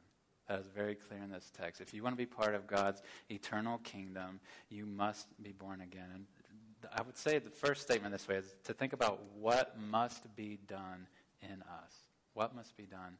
That 0.49 0.61
is 0.61 0.65
very 0.75 0.95
clear 0.95 1.21
in 1.23 1.29
this 1.29 1.51
text. 1.55 1.79
If 1.79 1.93
you 1.93 2.01
want 2.01 2.13
to 2.13 2.17
be 2.17 2.25
part 2.25 2.55
of 2.55 2.65
God's 2.65 3.03
eternal 3.29 3.77
kingdom, 3.77 4.39
you 4.69 4.87
must 4.87 5.27
be 5.43 5.51
born 5.51 5.81
again. 5.81 6.07
And 6.11 6.25
I 6.91 7.03
would 7.03 7.17
say 7.17 7.37
the 7.37 7.51
first 7.51 7.83
statement 7.83 8.11
this 8.11 8.27
way 8.27 8.37
is 8.37 8.55
to 8.63 8.73
think 8.73 8.93
about 8.93 9.21
what 9.39 9.79
must 9.79 10.35
be 10.35 10.57
done 10.67 11.05
in 11.43 11.61
us. 11.61 11.93
What 12.33 12.55
must 12.55 12.75
be 12.75 12.83
done 12.83 13.17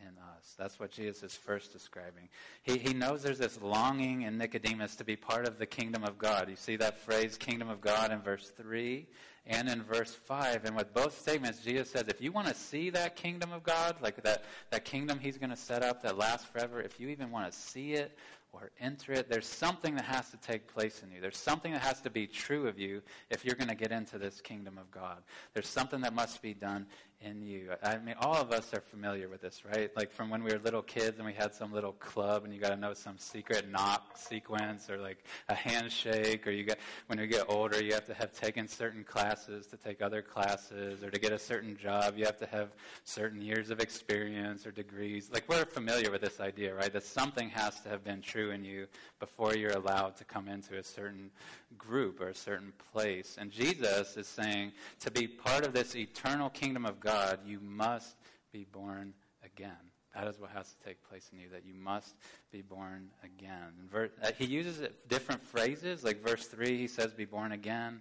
in 0.00 0.08
us. 0.36 0.54
That's 0.58 0.78
what 0.78 0.90
Jesus 0.90 1.22
is 1.22 1.34
first 1.34 1.72
describing. 1.72 2.28
He, 2.62 2.76
he 2.76 2.92
knows 2.92 3.22
there's 3.22 3.38
this 3.38 3.58
longing 3.62 4.22
in 4.22 4.36
Nicodemus 4.36 4.96
to 4.96 5.04
be 5.04 5.16
part 5.16 5.48
of 5.48 5.58
the 5.58 5.64
kingdom 5.64 6.04
of 6.04 6.18
God. 6.18 6.50
You 6.50 6.56
see 6.56 6.76
that 6.76 6.98
phrase, 6.98 7.38
kingdom 7.38 7.70
of 7.70 7.80
God, 7.80 8.12
in 8.12 8.20
verse 8.20 8.52
3 8.54 9.06
and 9.46 9.68
in 9.68 9.82
verse 9.82 10.12
5. 10.12 10.64
And 10.64 10.76
with 10.76 10.92
both 10.92 11.18
statements, 11.18 11.60
Jesus 11.60 11.90
says, 11.90 12.04
if 12.08 12.20
you 12.20 12.32
want 12.32 12.48
to 12.48 12.54
see 12.54 12.90
that 12.90 13.16
kingdom 13.16 13.52
of 13.52 13.62
God, 13.62 13.96
like 14.02 14.22
that, 14.22 14.44
that 14.70 14.84
kingdom 14.84 15.18
he's 15.18 15.38
going 15.38 15.50
to 15.50 15.56
set 15.56 15.82
up 15.82 16.02
that 16.02 16.18
lasts 16.18 16.46
forever, 16.46 16.80
if 16.80 16.98
you 16.98 17.08
even 17.08 17.30
want 17.30 17.50
to 17.50 17.56
see 17.56 17.92
it, 17.92 18.16
or 18.56 18.70
enter 18.80 19.12
it. 19.12 19.28
There's 19.28 19.46
something 19.46 19.94
that 19.96 20.04
has 20.04 20.30
to 20.30 20.36
take 20.38 20.66
place 20.66 21.02
in 21.02 21.14
you. 21.14 21.20
There's 21.20 21.36
something 21.36 21.72
that 21.72 21.82
has 21.82 22.00
to 22.02 22.10
be 22.10 22.26
true 22.26 22.66
of 22.66 22.78
you 22.78 23.02
if 23.30 23.44
you're 23.44 23.54
going 23.54 23.68
to 23.68 23.74
get 23.74 23.92
into 23.92 24.18
this 24.18 24.40
kingdom 24.40 24.78
of 24.78 24.90
God. 24.90 25.18
There's 25.52 25.68
something 25.68 26.00
that 26.00 26.14
must 26.14 26.40
be 26.42 26.54
done 26.54 26.86
in 27.20 27.42
you. 27.42 27.70
I 27.82 27.98
mean, 27.98 28.14
all 28.20 28.36
of 28.36 28.52
us 28.52 28.72
are 28.74 28.80
familiar 28.80 29.28
with 29.28 29.40
this, 29.40 29.64
right? 29.64 29.90
Like 29.96 30.12
from 30.12 30.28
when 30.28 30.42
we 30.42 30.52
were 30.52 30.58
little 30.58 30.82
kids 30.82 31.16
and 31.16 31.26
we 31.26 31.32
had 31.32 31.54
some 31.54 31.72
little 31.72 31.92
club 31.92 32.44
and 32.44 32.52
you 32.52 32.60
got 32.60 32.70
to 32.70 32.76
know 32.76 32.92
some 32.92 33.16
secret 33.18 33.70
knock 33.70 34.16
sequence 34.16 34.90
or 34.90 34.98
like 34.98 35.24
a 35.48 35.54
handshake 35.54 36.46
or 36.46 36.50
you 36.50 36.62
get, 36.64 36.78
when 37.06 37.18
you 37.18 37.26
get 37.26 37.44
older, 37.48 37.82
you 37.82 37.94
have 37.94 38.06
to 38.06 38.14
have 38.14 38.32
taken 38.32 38.68
certain 38.68 39.02
classes 39.02 39.66
to 39.68 39.76
take 39.76 40.02
other 40.02 40.20
classes 40.20 41.02
or 41.02 41.10
to 41.10 41.18
get 41.18 41.32
a 41.32 41.38
certain 41.38 41.76
job, 41.76 42.14
you 42.16 42.24
have 42.24 42.38
to 42.38 42.46
have 42.46 42.70
certain 43.04 43.40
years 43.40 43.70
of 43.70 43.80
experience 43.80 44.66
or 44.66 44.70
degrees. 44.70 45.30
Like 45.32 45.48
we're 45.48 45.64
familiar 45.64 46.10
with 46.10 46.20
this 46.20 46.38
idea, 46.40 46.74
right? 46.74 46.92
That 46.92 47.04
something 47.04 47.48
has 47.50 47.80
to 47.80 47.88
have 47.88 48.04
been 48.04 48.20
true 48.20 48.50
in 48.50 48.64
you 48.64 48.86
before 49.20 49.54
you're 49.54 49.72
allowed 49.72 50.16
to 50.16 50.24
come 50.24 50.48
into 50.48 50.76
a 50.78 50.82
certain 50.82 51.30
group 51.78 52.20
or 52.20 52.28
a 52.28 52.34
certain 52.34 52.72
place. 52.92 53.36
And 53.40 53.50
Jesus 53.50 54.16
is 54.16 54.26
saying 54.26 54.72
to 55.00 55.10
be 55.10 55.26
part 55.26 55.64
of 55.66 55.72
this 55.72 55.96
eternal 55.96 56.50
kingdom 56.50 56.84
of 56.84 57.00
God, 57.00 57.05
you 57.46 57.60
must 57.60 58.16
be 58.52 58.66
born 58.70 59.14
again. 59.44 59.72
That 60.14 60.28
is 60.28 60.40
what 60.40 60.50
has 60.50 60.72
to 60.72 60.84
take 60.86 61.06
place 61.08 61.28
in 61.32 61.38
you, 61.38 61.48
that 61.52 61.66
you 61.66 61.74
must 61.74 62.14
be 62.50 62.62
born 62.62 63.10
again. 63.22 63.90
Uh, 63.94 64.30
he 64.38 64.46
uses 64.46 64.88
different 65.08 65.42
phrases, 65.42 66.02
like 66.02 66.22
verse 66.26 66.46
3, 66.46 66.78
he 66.78 66.88
says, 66.88 67.12
be 67.12 67.26
born 67.26 67.52
again. 67.52 68.00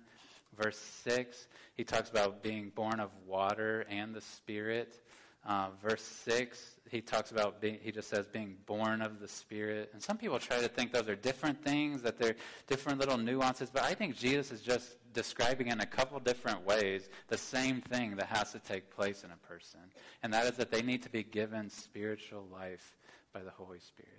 Verse 0.57 0.77
6, 1.03 1.47
he 1.75 1.83
talks 1.83 2.09
about 2.09 2.41
being 2.41 2.71
born 2.73 3.01
of 3.01 3.09
water 3.27 3.85
and 3.89 4.15
the 4.15 4.21
Spirit. 4.21 5.01
Uh, 5.45 5.67
verse 5.83 6.01
6, 6.01 6.77
he 6.89 7.01
talks 7.01 7.31
about 7.31 7.59
being, 7.59 7.77
he 7.81 7.91
just 7.91 8.09
says 8.09 8.25
being 8.27 8.55
born 8.65 9.01
of 9.01 9.19
the 9.19 9.27
Spirit. 9.27 9.89
And 9.91 10.01
some 10.01 10.17
people 10.17 10.39
try 10.39 10.61
to 10.61 10.69
think 10.69 10.93
those 10.93 11.09
are 11.09 11.15
different 11.15 11.61
things, 11.63 12.01
that 12.03 12.17
they're 12.17 12.37
different 12.67 12.99
little 12.99 13.17
nuances, 13.17 13.69
but 13.69 13.83
I 13.83 13.93
think 13.93 14.15
Jesus 14.17 14.51
is 14.51 14.61
just 14.61 14.95
describing 15.15 15.67
in 15.67 15.79
a 15.79 15.85
couple 15.85 16.19
different 16.19 16.63
ways 16.65 17.09
the 17.27 17.37
same 17.37 17.81
thing 17.81 18.15
that 18.17 18.27
has 18.27 18.51
to 18.51 18.59
take 18.59 18.91
place 18.91 19.23
in 19.23 19.31
a 19.31 19.47
person. 19.47 19.79
And 20.21 20.31
that 20.33 20.45
is 20.45 20.57
that 20.57 20.69
they 20.69 20.83
need 20.83 21.01
to 21.03 21.09
be 21.09 21.23
given 21.23 21.69
spiritual 21.69 22.45
life 22.51 22.95
by 23.33 23.41
the 23.41 23.49
Holy 23.49 23.79
Spirit. 23.79 24.11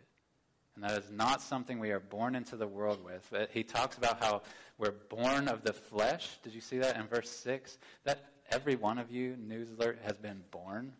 And 0.74 0.84
that 0.84 0.92
is 0.92 1.10
not 1.10 1.40
something 1.40 1.78
we 1.78 1.90
are 1.90 2.00
born 2.00 2.34
into 2.34 2.56
the 2.56 2.66
world 2.66 3.02
with. 3.04 3.32
He 3.50 3.62
talks 3.62 3.96
about 3.96 4.22
how 4.22 4.42
we're 4.78 4.94
born 5.08 5.48
of 5.48 5.62
the 5.62 5.72
flesh. 5.72 6.38
Did 6.42 6.54
you 6.54 6.60
see 6.60 6.78
that 6.78 6.96
in 6.96 7.06
verse 7.06 7.30
6? 7.30 7.78
That 8.04 8.24
every 8.50 8.76
one 8.76 8.98
of 8.98 9.10
you, 9.10 9.36
news 9.36 9.70
alert, 9.70 10.00
has 10.04 10.16
been 10.18 10.42
born 10.50 10.92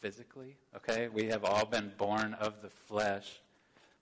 physically, 0.00 0.56
okay? 0.76 1.08
We 1.08 1.26
have 1.26 1.44
all 1.44 1.64
been 1.64 1.92
born 1.96 2.34
of 2.34 2.60
the 2.60 2.68
flesh. 2.68 3.40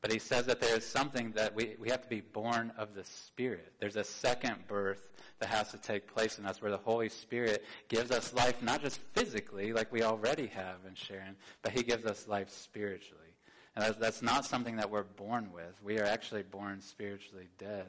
But 0.01 0.13
he 0.13 0.19
says 0.19 0.47
that 0.47 0.61
there 0.61 0.77
is 0.77 0.87
something 0.87 1.33
that 1.33 1.55
we, 1.55 1.77
we 1.79 1.91
have 1.91 2.03
to 2.03 2.09
be 2.09 2.23
born 2.23 2.73
of 2.79 2.95
the 2.95 3.05
Spirit. 3.05 3.73
There's 3.81 3.97
a 3.97 4.05
second 4.05 4.67
birth 4.67 5.11
that 5.41 5.51
has 5.51 5.71
to 5.73 5.79
take 5.79 6.13
place 6.13 6.39
in 6.39 6.47
us 6.47 6.63
where 6.63 6.71
the 6.71 6.79
Holy 6.79 7.11
Spirit 7.11 7.65
gives 7.89 8.11
us 8.11 8.33
life, 8.33 8.63
not 8.63 8.81
just 8.81 8.99
physically, 9.13 9.73
like 9.73 9.93
we 9.93 10.03
already 10.03 10.47
have 10.47 10.77
in 10.89 10.95
Sharon, 10.95 11.37
but 11.63 11.73
he 11.73 11.83
gives 11.83 12.07
us 12.07 12.27
life 12.27 12.51
spiritually. 12.51 13.21
And 13.77 13.85
that's, 13.85 13.99
that's 13.99 14.23
not 14.23 14.47
something 14.47 14.77
that 14.77 14.91
we're 14.91 15.05
born 15.05 15.51
with. 15.53 15.75
We 15.85 15.99
are 15.99 16.05
actually 16.05 16.43
born 16.43 16.81
spiritually 16.81 17.49
dead 17.59 17.87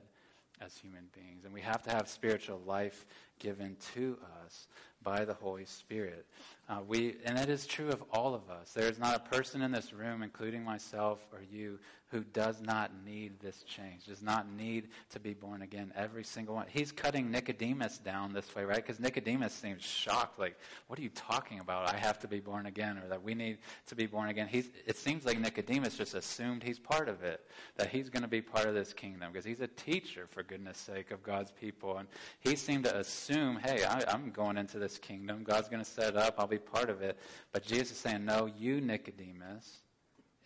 as 0.62 0.78
human 0.78 1.06
beings. 1.16 1.44
And 1.46 1.54
we 1.54 1.62
have 1.62 1.82
to 1.84 1.92
have 1.92 2.08
spiritual 2.08 2.62
life 2.66 3.06
given 3.40 3.76
to 3.96 4.18
us 4.46 4.68
by 5.02 5.26
the 5.26 5.34
Holy 5.34 5.66
Spirit. 5.66 6.26
Uh, 6.72 6.78
we, 6.88 7.18
and 7.26 7.38
that 7.38 7.50
is 7.50 7.68
true 7.68 7.90
of 7.90 8.02
all 8.14 8.34
of 8.34 8.50
us. 8.50 8.72
There 8.72 8.90
is 8.90 8.98
not 8.98 9.14
a 9.14 9.20
person 9.20 9.62
in 9.62 9.74
this 9.74 9.92
room, 9.92 10.24
including 10.24 10.64
myself 10.64 11.20
or 11.34 11.40
you, 11.52 11.80
who 12.12 12.22
does 12.22 12.62
not 12.62 12.92
need 13.06 13.40
this 13.40 13.64
change, 13.64 14.06
does 14.06 14.22
not 14.22 14.50
need 14.50 14.90
to 15.10 15.20
be 15.20 15.34
born 15.34 15.62
again. 15.62 15.92
Every 15.96 16.24
single 16.24 16.56
one. 16.56 16.66
He's 16.70 16.92
cutting 16.92 17.32
Nicodemus 17.32 17.98
down 17.98 18.34
this 18.34 18.54
way, 18.54 18.64
right? 18.64 18.78
Because 18.78 19.00
Nicodemus 19.00 19.54
seems 19.54 19.82
shocked, 19.82 20.40
like, 20.40 20.58
what 20.88 21.00
are 21.00 21.02
you 21.02 21.10
talking 21.10 21.60
about? 21.60 21.94
I 21.94 21.98
have 21.98 22.20
to 22.20 22.28
be 22.28 22.40
born 22.40 22.66
again, 22.66 22.98
or 22.98 23.08
that 23.08 23.24
we 23.24 23.34
need 23.34 23.58
to 23.88 23.96
be 23.96 24.06
born 24.06 24.30
again. 24.30 24.48
He's, 24.50 24.70
it 24.86 24.98
seems 24.98 25.26
like 25.26 25.40
Nicodemus 25.40 25.98
just 25.98 26.14
assumed 26.14 26.64
he's 26.64 26.80
part 26.80 27.08
of 27.08 27.24
it, 27.24 27.46
that 27.78 27.88
he's 27.88 28.10
going 28.10 28.24
to 28.24 28.30
be 28.30 28.42
part 28.42 28.66
of 28.66 28.76
this 28.76 28.94
kingdom, 28.94 29.32
because 29.32 29.46
he's 29.46 29.62
a 29.62 29.68
teacher, 29.68 30.26
for 30.30 30.44
goodness 30.44 30.78
sake, 30.78 31.12
of 31.12 31.24
God's 31.24 31.52
people. 31.52 31.98
And 31.98 32.10
he 32.42 32.58
seemed 32.58 32.86
to 32.86 32.98
assume, 32.98 33.58
hey, 33.58 33.86
I, 33.86 34.04
I'm 34.10 34.32
going 34.32 34.58
into 34.58 34.80
this 34.80 34.98
kingdom. 34.98 35.44
God's 35.44 35.70
going 35.70 35.84
to 35.84 35.90
set 35.90 36.10
it 36.10 36.18
up. 36.18 36.36
I'll 36.38 36.48
be 36.48 36.61
part 36.62 36.90
of 36.90 37.02
it. 37.02 37.18
But 37.52 37.66
Jesus 37.66 37.92
is 37.92 37.98
saying, 37.98 38.26
no, 38.26 38.46
you, 38.46 38.82
Nicodemus, 38.82 39.80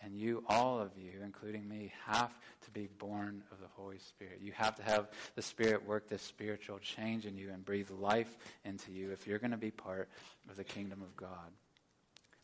and 0.02 0.14
you, 0.14 0.44
all 0.48 0.80
of 0.80 0.90
you, 0.96 1.12
including 1.24 1.68
me, 1.68 1.92
have 2.06 2.32
to 2.64 2.70
be 2.70 2.88
born 2.98 3.42
of 3.50 3.60
the 3.60 3.68
Holy 3.74 3.98
Spirit. 3.98 4.40
You 4.42 4.52
have 4.52 4.76
to 4.76 4.82
have 4.82 5.08
the 5.34 5.42
Spirit 5.42 5.86
work 5.86 6.08
this 6.08 6.22
spiritual 6.22 6.78
change 6.78 7.26
in 7.26 7.36
you 7.36 7.50
and 7.50 7.64
breathe 7.64 7.90
life 7.90 8.36
into 8.64 8.92
you 8.92 9.10
if 9.10 9.26
you're 9.26 9.38
going 9.38 9.50
to 9.50 9.56
be 9.56 9.70
part 9.70 10.08
of 10.48 10.56
the 10.56 10.64
kingdom 10.64 11.02
of 11.02 11.16
God. 11.16 11.50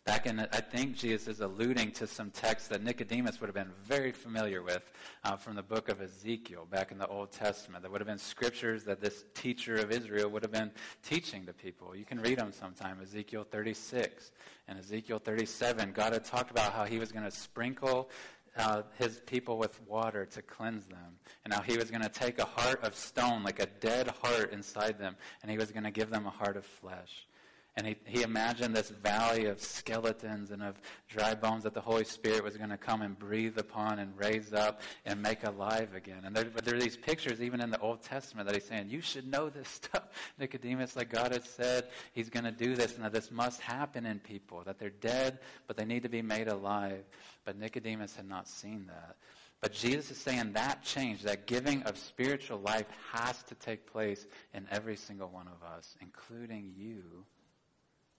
Back 0.04 0.26
in, 0.26 0.40
I 0.40 0.60
think 0.60 0.96
Jesus 0.96 1.28
is 1.28 1.40
alluding 1.40 1.92
to 1.92 2.08
some 2.08 2.30
texts 2.30 2.68
that 2.70 2.82
Nicodemus 2.82 3.40
would 3.40 3.46
have 3.46 3.54
been 3.54 3.70
very 3.84 4.10
familiar 4.10 4.60
with 4.60 4.82
uh, 5.22 5.36
from 5.36 5.54
the 5.54 5.62
book 5.62 5.88
of 5.88 6.02
Ezekiel 6.02 6.66
back 6.68 6.90
in 6.90 6.98
the 6.98 7.06
Old 7.06 7.30
Testament. 7.30 7.84
That 7.84 7.92
would 7.92 8.00
have 8.00 8.08
been 8.08 8.18
scriptures 8.18 8.82
that 8.82 9.00
this 9.00 9.24
teacher 9.32 9.76
of 9.76 9.92
Israel 9.92 10.28
would 10.30 10.42
have 10.42 10.50
been 10.50 10.72
teaching 11.04 11.46
to 11.46 11.52
people. 11.52 11.94
You 11.94 12.04
can 12.04 12.20
read 12.20 12.38
them 12.38 12.50
sometime. 12.50 12.98
Ezekiel 13.00 13.46
36 13.48 14.32
and 14.66 14.76
Ezekiel 14.76 15.20
37. 15.20 15.92
God 15.92 16.14
had 16.14 16.24
talked 16.24 16.50
about 16.50 16.72
how 16.72 16.84
he 16.84 16.98
was 16.98 17.12
going 17.12 17.24
to 17.24 17.30
sprinkle 17.30 18.10
uh, 18.56 18.82
his 18.98 19.20
people 19.20 19.56
with 19.56 19.80
water 19.86 20.26
to 20.26 20.42
cleanse 20.42 20.84
them. 20.86 21.16
And 21.44 21.54
how 21.54 21.60
he 21.60 21.76
was 21.76 21.92
going 21.92 22.02
to 22.02 22.08
take 22.08 22.40
a 22.40 22.44
heart 22.44 22.82
of 22.82 22.96
stone, 22.96 23.44
like 23.44 23.60
a 23.60 23.66
dead 23.66 24.08
heart 24.20 24.52
inside 24.52 24.98
them, 24.98 25.14
and 25.42 25.50
he 25.50 25.58
was 25.58 25.70
going 25.70 25.84
to 25.84 25.92
give 25.92 26.10
them 26.10 26.26
a 26.26 26.30
heart 26.30 26.56
of 26.56 26.66
flesh. 26.66 27.28
And 27.74 27.86
he, 27.86 27.96
he 28.04 28.22
imagined 28.22 28.76
this 28.76 28.90
valley 28.90 29.46
of 29.46 29.58
skeletons 29.58 30.50
and 30.50 30.62
of 30.62 30.78
dry 31.08 31.34
bones 31.34 31.62
that 31.62 31.72
the 31.72 31.80
Holy 31.80 32.04
Spirit 32.04 32.44
was 32.44 32.58
going 32.58 32.68
to 32.68 32.76
come 32.76 33.00
and 33.00 33.18
breathe 33.18 33.56
upon 33.56 33.98
and 33.98 34.12
raise 34.18 34.52
up 34.52 34.82
and 35.06 35.22
make 35.22 35.44
alive 35.44 35.94
again. 35.94 36.20
And 36.24 36.36
there, 36.36 36.44
there 36.44 36.74
are 36.74 36.80
these 36.80 36.98
pictures, 36.98 37.40
even 37.40 37.62
in 37.62 37.70
the 37.70 37.80
Old 37.80 38.02
Testament, 38.02 38.46
that 38.46 38.54
he's 38.54 38.66
saying, 38.66 38.90
You 38.90 39.00
should 39.00 39.26
know 39.26 39.48
this 39.48 39.68
stuff, 39.82 40.04
Nicodemus. 40.38 40.96
Like 40.96 41.10
God 41.10 41.32
has 41.32 41.44
said, 41.44 41.84
he's 42.12 42.28
going 42.28 42.44
to 42.44 42.52
do 42.52 42.76
this 42.76 42.96
and 42.96 43.04
that 43.06 43.12
this 43.12 43.30
must 43.30 43.60
happen 43.62 44.04
in 44.04 44.18
people, 44.18 44.62
that 44.66 44.78
they're 44.78 44.90
dead, 44.90 45.38
but 45.66 45.78
they 45.78 45.86
need 45.86 46.02
to 46.02 46.10
be 46.10 46.22
made 46.22 46.48
alive. 46.48 47.04
But 47.46 47.58
Nicodemus 47.58 48.14
had 48.16 48.28
not 48.28 48.48
seen 48.48 48.84
that. 48.88 49.16
But 49.62 49.72
Jesus 49.72 50.10
is 50.10 50.18
saying 50.18 50.54
that 50.54 50.82
change, 50.82 51.22
that 51.22 51.46
giving 51.46 51.84
of 51.84 51.96
spiritual 51.96 52.58
life 52.58 52.86
has 53.12 53.42
to 53.44 53.54
take 53.54 53.90
place 53.90 54.26
in 54.52 54.66
every 54.70 54.96
single 54.96 55.28
one 55.28 55.46
of 55.46 55.62
us, 55.66 55.96
including 56.00 56.74
you 56.76 57.24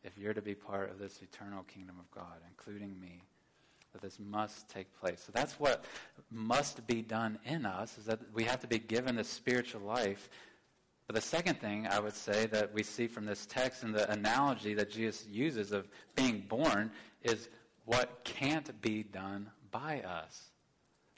if 0.03 0.17
you're 0.17 0.33
to 0.33 0.41
be 0.41 0.55
part 0.55 0.91
of 0.91 0.99
this 0.99 1.21
eternal 1.21 1.63
kingdom 1.63 1.95
of 1.99 2.09
God, 2.11 2.41
including 2.49 2.99
me, 2.99 3.21
that 3.93 4.01
this 4.01 4.19
must 4.19 4.67
take 4.69 4.93
place. 4.99 5.23
So 5.25 5.31
that's 5.33 5.59
what 5.59 5.85
must 6.31 6.85
be 6.87 7.01
done 7.01 7.39
in 7.45 7.65
us, 7.65 7.97
is 7.97 8.05
that 8.05 8.19
we 8.33 8.43
have 8.43 8.59
to 8.61 8.67
be 8.67 8.79
given 8.79 9.15
this 9.15 9.29
spiritual 9.29 9.81
life. 9.81 10.29
But 11.07 11.15
the 11.15 11.21
second 11.21 11.59
thing 11.59 11.87
I 11.87 11.99
would 11.99 12.15
say 12.15 12.47
that 12.47 12.73
we 12.73 12.83
see 12.83 13.07
from 13.07 13.25
this 13.25 13.45
text 13.45 13.83
and 13.83 13.93
the 13.93 14.11
analogy 14.11 14.73
that 14.73 14.89
Jesus 14.89 15.25
uses 15.29 15.71
of 15.71 15.87
being 16.15 16.43
born 16.47 16.91
is 17.21 17.49
what 17.85 18.23
can't 18.23 18.81
be 18.81 19.03
done 19.03 19.49
by 19.71 20.01
us. 20.01 20.49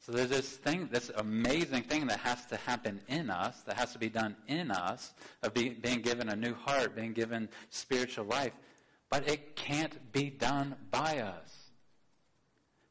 So 0.05 0.11
there's 0.11 0.29
this 0.29 0.49
thing, 0.49 0.89
this 0.91 1.09
amazing 1.15 1.83
thing 1.83 2.05
that 2.07 2.19
has 2.19 2.45
to 2.47 2.57
happen 2.57 2.99
in 3.07 3.31
us, 3.31 3.61
that 3.61 3.77
has 3.77 3.93
to 3.93 3.99
be 3.99 4.09
done 4.09 4.35
in 4.47 4.69
us, 4.69 5.13
of 5.41 5.53
be, 5.53 5.69
being 5.69 6.01
given 6.01 6.29
a 6.29 6.35
new 6.35 6.53
heart, 6.53 6.95
being 6.95 7.13
given 7.13 7.49
spiritual 7.69 8.25
life 8.25 8.53
but 9.15 9.29
it 9.29 9.55
can't 9.55 10.11
be 10.11 10.29
done 10.29 10.75
by 10.91 11.19
us. 11.19 11.71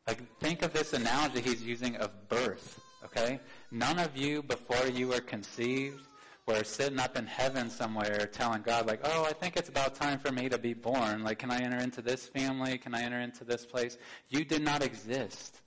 Like, 0.07 0.21
think 0.39 0.63
of 0.63 0.73
this 0.73 0.95
analogy 0.95 1.43
he's 1.43 1.63
using 1.63 1.97
of 1.97 2.31
birth, 2.31 2.81
okay? 3.05 3.41
None 3.71 3.99
of 3.99 4.17
you, 4.17 4.43
before 4.43 4.87
you 4.87 5.09
were 5.09 5.21
conceived, 5.21 6.01
were 6.47 6.65
sitting 6.65 6.99
up 6.99 7.19
in 7.19 7.27
heaven 7.27 7.69
somewhere 7.69 8.27
telling 8.33 8.63
God, 8.63 8.87
like, 8.87 9.01
oh, 9.05 9.27
I 9.29 9.35
think 9.35 9.59
it's 9.59 9.69
about 9.69 9.97
time 9.97 10.19
for 10.19 10.33
me 10.33 10.49
to 10.49 10.57
be 10.57 10.73
born. 10.73 11.23
Like, 11.23 11.41
can 11.41 11.51
I 11.51 11.61
enter 11.61 11.77
into 11.77 12.01
this 12.01 12.27
family? 12.27 12.79
Can 12.79 12.95
I 12.95 13.03
enter 13.03 13.21
into 13.21 13.45
this 13.45 13.67
place? 13.67 13.99
You 14.31 14.47
did 14.47 14.63
not 14.63 14.83
exist. 14.83 15.61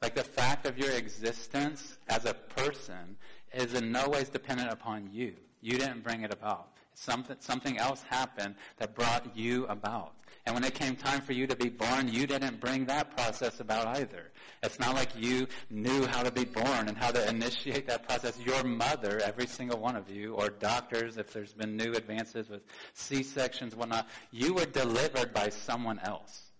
Like, 0.00 0.14
the 0.14 0.24
fact 0.24 0.64
of 0.64 0.78
your 0.78 0.92
existence 0.92 1.98
as 2.08 2.24
a 2.24 2.32
person 2.32 3.18
is 3.52 3.74
in 3.74 3.92
no 3.92 4.08
ways 4.08 4.30
dependent 4.30 4.72
upon 4.72 5.10
you. 5.12 5.34
You 5.60 5.76
didn't 5.76 6.02
bring 6.02 6.22
it 6.22 6.32
about. 6.32 6.71
Something, 6.94 7.36
something 7.40 7.78
else 7.78 8.02
happened 8.08 8.54
that 8.78 8.94
brought 8.94 9.36
you 9.36 9.66
about. 9.66 10.14
And 10.44 10.54
when 10.54 10.64
it 10.64 10.74
came 10.74 10.96
time 10.96 11.20
for 11.20 11.32
you 11.32 11.46
to 11.46 11.54
be 11.54 11.68
born, 11.68 12.08
you 12.08 12.26
didn't 12.26 12.58
bring 12.58 12.84
that 12.86 13.16
process 13.16 13.60
about 13.60 13.86
either. 13.98 14.32
It's 14.62 14.80
not 14.80 14.94
like 14.96 15.10
you 15.16 15.46
knew 15.70 16.04
how 16.06 16.24
to 16.24 16.32
be 16.32 16.44
born 16.44 16.88
and 16.88 16.96
how 16.96 17.12
to 17.12 17.28
initiate 17.28 17.86
that 17.86 18.08
process. 18.08 18.38
Your 18.40 18.64
mother, 18.64 19.20
every 19.24 19.46
single 19.46 19.78
one 19.78 19.94
of 19.94 20.10
you, 20.10 20.34
or 20.34 20.48
doctors, 20.48 21.16
if 21.16 21.32
there's 21.32 21.52
been 21.52 21.76
new 21.76 21.92
advances 21.92 22.48
with 22.48 22.62
C-sections, 22.94 23.76
whatnot, 23.76 24.08
you 24.32 24.54
were 24.54 24.66
delivered 24.66 25.32
by 25.32 25.48
someone 25.48 26.00
else. 26.00 26.50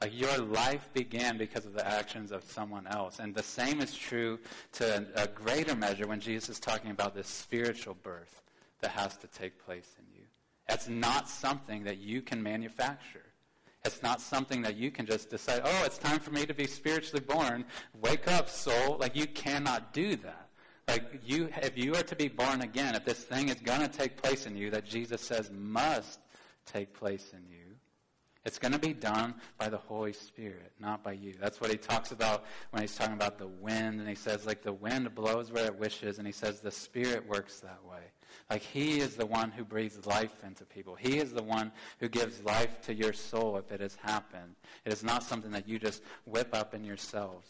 Like 0.00 0.16
your 0.16 0.38
life 0.38 0.88
began 0.94 1.38
because 1.38 1.66
of 1.66 1.72
the 1.72 1.86
actions 1.86 2.30
of 2.30 2.44
someone 2.44 2.86
else. 2.86 3.18
And 3.18 3.34
the 3.34 3.42
same 3.42 3.80
is 3.80 3.96
true 3.96 4.38
to 4.74 5.04
a 5.16 5.26
greater 5.26 5.74
measure 5.74 6.06
when 6.06 6.20
Jesus 6.20 6.50
is 6.50 6.60
talking 6.60 6.92
about 6.92 7.16
this 7.16 7.26
spiritual 7.26 7.94
birth 7.94 8.42
that 8.80 8.90
has 8.92 9.16
to 9.18 9.26
take 9.26 9.64
place 9.64 9.96
in 9.98 10.04
you. 10.14 10.24
That's 10.68 10.88
not 10.88 11.28
something 11.28 11.84
that 11.84 11.98
you 11.98 12.22
can 12.22 12.42
manufacture. 12.42 13.24
It's 13.84 14.02
not 14.02 14.20
something 14.20 14.62
that 14.62 14.76
you 14.76 14.90
can 14.90 15.06
just 15.06 15.30
decide, 15.30 15.62
oh, 15.64 15.82
it's 15.84 15.98
time 15.98 16.18
for 16.18 16.30
me 16.30 16.44
to 16.46 16.54
be 16.54 16.66
spiritually 16.66 17.24
born. 17.26 17.64
Wake 18.00 18.28
up, 18.28 18.48
soul. 18.48 18.98
Like 18.98 19.16
you 19.16 19.26
cannot 19.26 19.92
do 19.92 20.16
that. 20.16 20.48
Like 20.88 21.20
you, 21.24 21.48
if 21.62 21.78
you 21.78 21.94
are 21.94 22.02
to 22.02 22.16
be 22.16 22.28
born 22.28 22.62
again, 22.62 22.94
if 22.94 23.04
this 23.04 23.18
thing 23.18 23.48
is 23.48 23.56
going 23.56 23.80
to 23.80 23.88
take 23.88 24.20
place 24.20 24.46
in 24.46 24.56
you 24.56 24.70
that 24.70 24.84
Jesus 24.84 25.20
says 25.20 25.50
must 25.50 26.18
take 26.66 26.92
place 26.92 27.32
in 27.32 27.46
you, 27.48 27.76
it's 28.44 28.58
going 28.58 28.72
to 28.72 28.78
be 28.78 28.94
done 28.94 29.34
by 29.58 29.68
the 29.68 29.76
Holy 29.76 30.12
Spirit, 30.12 30.72
not 30.80 31.04
by 31.04 31.12
you. 31.12 31.34
That's 31.38 31.60
what 31.60 31.70
he 31.70 31.76
talks 31.76 32.12
about 32.12 32.44
when 32.70 32.82
he's 32.82 32.94
talking 32.96 33.14
about 33.14 33.38
the 33.38 33.46
wind. 33.46 34.00
And 34.00 34.08
he 34.08 34.14
says, 34.14 34.46
like, 34.46 34.62
the 34.62 34.72
wind 34.72 35.14
blows 35.14 35.52
where 35.52 35.66
it 35.66 35.78
wishes. 35.78 36.18
And 36.18 36.26
he 36.26 36.32
says, 36.32 36.60
the 36.60 36.70
Spirit 36.70 37.28
works 37.28 37.60
that 37.60 37.80
way. 37.84 38.00
Like, 38.50 38.62
he 38.62 39.00
is 39.00 39.16
the 39.16 39.26
one 39.26 39.50
who 39.50 39.64
breathes 39.64 40.06
life 40.06 40.44
into 40.44 40.64
people. 40.64 40.94
He 40.94 41.18
is 41.18 41.32
the 41.32 41.42
one 41.42 41.72
who 42.00 42.08
gives 42.08 42.42
life 42.42 42.80
to 42.82 42.94
your 42.94 43.12
soul 43.12 43.56
if 43.56 43.70
it 43.72 43.80
has 43.80 43.96
happened. 43.96 44.54
It 44.84 44.92
is 44.92 45.02
not 45.02 45.22
something 45.22 45.50
that 45.52 45.68
you 45.68 45.78
just 45.78 46.02
whip 46.24 46.48
up 46.52 46.74
in 46.74 46.84
yourselves. 46.84 47.48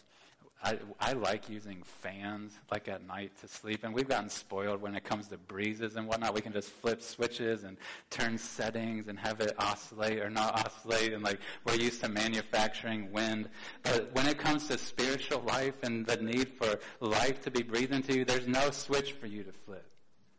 I, 0.62 0.78
I 0.98 1.12
like 1.12 1.48
using 1.48 1.82
fans 1.84 2.52
like 2.70 2.88
at 2.88 3.06
night 3.06 3.30
to 3.42 3.48
sleep, 3.48 3.84
and 3.84 3.94
we've 3.94 4.08
gotten 4.08 4.28
spoiled 4.28 4.82
when 4.82 4.96
it 4.96 5.04
comes 5.04 5.28
to 5.28 5.38
breezes 5.38 5.94
and 5.94 6.08
whatnot. 6.08 6.34
We 6.34 6.40
can 6.40 6.52
just 6.52 6.70
flip 6.70 7.00
switches 7.00 7.62
and 7.62 7.76
turn 8.10 8.38
settings 8.38 9.06
and 9.06 9.18
have 9.20 9.40
it 9.40 9.54
oscillate 9.58 10.18
or 10.18 10.30
not 10.30 10.66
oscillate, 10.66 11.12
and 11.12 11.22
like 11.22 11.38
we're 11.64 11.76
used 11.76 12.02
to 12.02 12.08
manufacturing 12.08 13.12
wind. 13.12 13.48
But 13.84 14.12
when 14.14 14.26
it 14.26 14.38
comes 14.38 14.66
to 14.68 14.78
spiritual 14.78 15.42
life 15.42 15.84
and 15.84 16.04
the 16.04 16.16
need 16.16 16.48
for 16.48 16.80
life 17.00 17.40
to 17.44 17.52
be 17.52 17.62
breathed 17.62 17.92
into 17.92 18.16
you, 18.16 18.24
there's 18.24 18.48
no 18.48 18.70
switch 18.72 19.12
for 19.12 19.26
you 19.26 19.44
to 19.44 19.52
flip. 19.52 19.86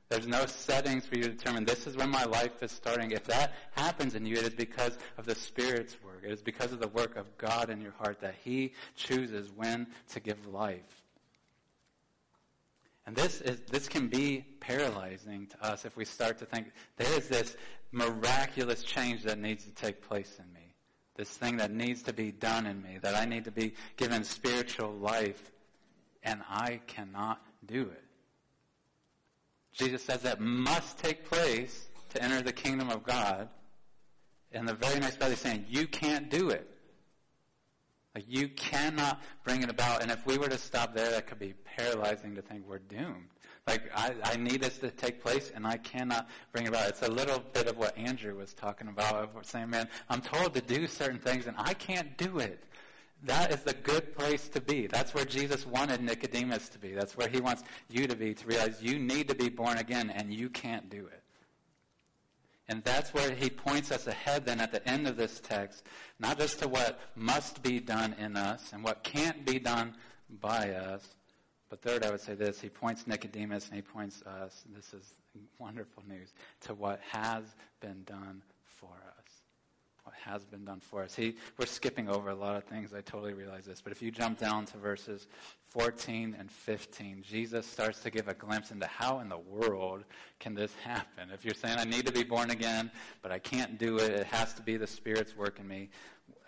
There's 0.10 0.26
no 0.26 0.48
settings 0.48 1.06
for 1.06 1.16
you 1.18 1.24
to 1.24 1.30
determine 1.30 1.66
this 1.66 1.86
is 1.86 1.96
when 1.96 2.10
my 2.10 2.24
life 2.24 2.64
is 2.64 2.72
starting. 2.72 3.12
If 3.12 3.26
that 3.26 3.54
happens 3.76 4.16
in 4.16 4.26
you, 4.26 4.38
it 4.38 4.44
is 4.44 4.56
because 4.56 4.98
of 5.20 5.28
the 5.28 5.36
Spirit's 5.36 5.98
work. 6.04 6.24
It 6.24 6.32
is 6.32 6.42
because 6.42 6.72
of 6.72 6.80
the 6.80 6.88
work 6.88 7.16
of 7.16 7.38
God 7.38 7.70
in 7.70 7.80
your 7.80 7.92
heart 7.92 8.20
that 8.22 8.34
He 8.44 8.74
chooses 8.96 9.52
when 9.56 9.86
to 10.14 10.20
give 10.20 10.48
life. 10.48 11.04
And 13.06 13.16
this 13.16 13.42
is 13.42 13.60
this 13.72 13.88
can 13.88 14.08
be 14.08 14.46
paralyzing 14.60 15.48
to 15.48 15.66
us 15.66 15.86
if 15.86 15.96
we 15.96 16.06
start 16.06 16.40
to 16.40 16.46
think 16.46 16.72
there 16.98 17.12
is 17.14 17.28
this 17.28 17.56
miraculous 17.92 18.84
change 18.84 19.24
that 19.24 19.38
needs 19.38 19.64
to 19.66 19.72
take 19.72 20.02
place 20.02 20.40
in 20.40 20.52
me. 20.54 20.74
This 21.16 21.30
thing 21.30 21.58
that 21.58 21.72
needs 21.72 22.02
to 22.04 22.14
be 22.14 22.32
done 22.32 22.66
in 22.66 22.82
me, 22.82 22.98
that 23.02 23.14
I 23.14 23.26
need 23.26 23.46
to 23.46 23.52
be 23.52 23.74
given 23.96 24.24
spiritual 24.24 24.92
life, 24.92 25.52
and 26.24 26.42
I 26.50 26.82
cannot 26.88 27.46
do 27.66 27.82
it. 27.82 28.09
Jesus 29.74 30.04
says 30.04 30.22
that 30.22 30.40
must 30.40 30.98
take 30.98 31.26
place 31.26 31.88
to 32.10 32.24
enter 32.24 32.42
the 32.42 32.54
kingdom 32.54 32.90
of 32.90 33.04
God. 33.04 33.50
And 34.52 34.68
the 34.68 34.74
very 34.74 35.00
next 35.00 35.20
part, 35.20 35.32
is 35.32 35.40
saying, 35.40 35.66
you 35.70 35.88
can't 35.88 36.30
do 36.30 36.50
it. 36.50 36.68
Like, 38.16 38.26
you 38.28 38.50
cannot 38.50 39.22
bring 39.44 39.62
it 39.62 39.70
about. 39.70 40.02
And 40.02 40.10
if 40.10 40.26
we 40.26 40.38
were 40.38 40.48
to 40.48 40.58
stop 40.58 40.96
there, 40.96 41.12
that 41.12 41.28
could 41.28 41.38
be 41.38 41.54
paralyzing 41.78 42.36
to 42.36 42.42
think 42.42 42.68
we're 42.68 42.80
doomed. 42.80 43.28
Like, 43.68 43.84
I, 43.96 44.16
I 44.24 44.36
need 44.38 44.62
this 44.62 44.80
to 44.80 44.90
take 44.90 45.22
place, 45.22 45.52
and 45.54 45.68
I 45.68 45.78
cannot 45.78 46.28
bring 46.52 46.66
it 46.66 46.70
about. 46.70 46.90
It's 46.90 47.04
a 47.04 47.12
little 47.12 47.40
bit 47.54 47.68
of 47.68 47.78
what 47.78 47.96
Andrew 47.96 48.36
was 48.36 48.56
talking 48.56 48.88
about, 48.88 49.16
of 49.16 49.46
saying, 49.46 49.70
man, 49.70 49.88
I'm 50.10 50.22
told 50.22 50.56
to 50.56 50.62
do 50.62 50.88
certain 50.88 51.20
things, 51.20 51.46
and 51.46 51.56
I 51.60 51.76
can't 51.76 52.18
do 52.18 52.40
it. 52.40 52.64
That 53.24 53.52
is 53.52 53.64
the 53.64 53.74
good 53.74 54.16
place 54.16 54.48
to 54.50 54.62
be. 54.62 54.88
That's 54.88 55.14
where 55.14 55.26
Jesus 55.26 55.66
wanted 55.66 56.02
Nicodemus 56.02 56.70
to 56.70 56.80
be. 56.80 56.94
That's 56.94 57.18
where 57.18 57.28
he 57.28 57.42
wants 57.42 57.64
you 57.90 58.08
to 58.08 58.16
be, 58.16 58.34
to 58.34 58.48
realize 58.48 58.82
you 58.82 58.98
need 58.98 59.28
to 59.28 59.36
be 59.36 59.50
born 59.50 59.78
again 59.78 60.10
and 60.10 60.34
you 60.34 60.50
can't 60.50 60.90
do 60.90 61.06
it. 61.08 61.22
And 62.70 62.84
that's 62.84 63.14
where 63.14 63.32
he 63.32 63.50
points 63.50 63.92
us 63.92 64.08
ahead 64.08 64.46
then 64.46 64.62
at 64.62 64.72
the 64.72 64.88
end 64.88 65.08
of 65.08 65.18
this 65.18 65.40
text, 65.40 65.84
not 66.20 66.38
just 66.38 66.60
to 66.60 66.68
what 66.68 67.00
must 67.16 67.62
be 67.64 67.80
done 67.80 68.16
in 68.20 68.38
us 68.38 68.72
and 68.72 68.84
what 68.84 69.04
can't 69.04 69.46
be 69.46 69.60
done 69.60 69.96
by 70.40 70.70
us, 70.72 71.04
but 71.70 71.82
third, 71.82 72.06
I 72.06 72.12
would 72.12 72.22
say 72.22 72.36
this. 72.36 72.62
He 72.62 72.70
points 72.70 73.06
Nicodemus 73.06 73.68
and 73.68 73.76
he 73.76 73.82
points 73.82 74.24
us, 74.24 74.64
this 74.76 74.94
is 74.94 75.14
wonderful 75.58 76.04
news, 76.08 76.34
to 76.62 76.74
what 76.74 77.00
has 77.12 77.44
been 77.80 78.04
done 78.06 78.42
for 78.66 78.90
us 79.18 79.29
has 80.24 80.46
been 80.46 80.66
done 80.66 80.80
for 80.80 81.04
us. 81.04 81.16
He, 81.16 81.36
we're 81.58 81.66
skipping 81.66 82.10
over 82.10 82.30
a 82.30 82.36
lot 82.36 82.56
of 82.56 82.64
things. 82.64 82.94
I 82.94 83.02
totally 83.02 83.34
realize 83.34 83.66
this. 83.66 83.82
But 83.82 83.92
if 83.92 84.02
you 84.02 84.12
jump 84.12 84.40
down 84.40 84.66
to 84.68 84.78
verses 84.78 85.28
14 85.66 86.36
and 86.38 86.52
15, 86.52 87.24
Jesus 87.28 87.66
starts 87.66 88.00
to 88.02 88.10
give 88.10 88.28
a 88.28 88.34
glimpse 88.34 88.72
into 88.72 88.88
how 88.88 89.20
in 89.20 89.30
the 89.30 89.38
world 89.38 90.04
can 90.40 90.56
this 90.56 90.74
happen. 90.84 91.30
If 91.34 91.46
you're 91.46 91.54
saying, 91.54 91.78
I 91.78 91.84
need 91.84 92.06
to 92.06 92.12
be 92.12 92.24
born 92.24 92.50
again, 92.50 92.92
but 93.22 93.32
I 93.32 93.40
can't 93.40 93.78
do 93.78 93.98
it, 93.98 94.12
it 94.12 94.26
has 94.28 94.54
to 94.56 94.62
be 94.62 94.78
the 94.78 94.88
Spirit's 94.88 95.36
work 95.36 95.60
in 95.60 95.68
me 95.68 95.90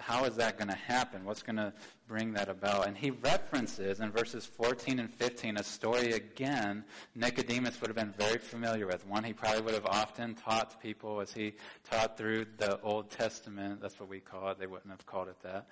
how 0.01 0.25
is 0.25 0.35
that 0.35 0.57
going 0.57 0.67
to 0.67 0.75
happen? 0.75 1.23
What's 1.23 1.43
going 1.43 1.57
to 1.57 1.73
bring 2.07 2.33
that 2.33 2.49
about? 2.49 2.87
And 2.87 2.97
he 2.97 3.11
references 3.11 3.99
in 3.99 4.11
verses 4.11 4.45
14 4.45 4.99
and 4.99 5.13
15 5.13 5.57
a 5.57 5.63
story 5.63 6.13
again 6.13 6.83
Nicodemus 7.15 7.79
would 7.79 7.87
have 7.87 7.95
been 7.95 8.13
very 8.17 8.39
familiar 8.39 8.87
with. 8.87 9.05
One 9.07 9.23
he 9.23 9.33
probably 9.33 9.61
would 9.61 9.73
have 9.73 9.85
often 9.85 10.35
taught 10.35 10.71
to 10.71 10.77
people 10.77 11.21
as 11.21 11.31
he 11.31 11.53
taught 11.89 12.17
through 12.17 12.47
the 12.57 12.79
Old 12.81 13.09
Testament. 13.09 13.81
That's 13.81 13.99
what 13.99 14.09
we 14.09 14.19
call 14.19 14.49
it. 14.49 14.59
They 14.59 14.67
wouldn't 14.67 14.91
have 14.91 15.05
called 15.05 15.27
it 15.29 15.37
that. 15.43 15.67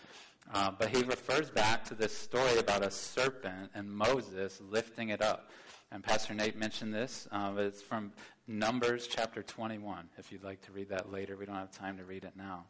Uh, 0.53 0.71
but 0.77 0.95
he 0.95 1.03
refers 1.03 1.49
back 1.49 1.83
to 1.85 1.95
this 1.95 2.15
story 2.15 2.57
about 2.57 2.85
a 2.85 2.91
serpent 2.91 3.71
and 3.75 3.91
Moses 3.91 4.61
lifting 4.69 5.09
it 5.09 5.21
up. 5.21 5.51
And 5.91 6.03
Pastor 6.03 6.33
Nate 6.33 6.57
mentioned 6.57 6.93
this. 6.93 7.27
Uh, 7.31 7.53
it's 7.57 7.81
from 7.81 8.11
Numbers 8.47 9.07
chapter 9.07 9.43
21. 9.43 10.09
If 10.17 10.31
you'd 10.31 10.43
like 10.43 10.61
to 10.61 10.71
read 10.71 10.89
that 10.89 11.11
later, 11.11 11.35
we 11.35 11.45
don't 11.45 11.55
have 11.55 11.71
time 11.71 11.97
to 11.97 12.03
read 12.03 12.23
it 12.23 12.33
now. 12.35 12.65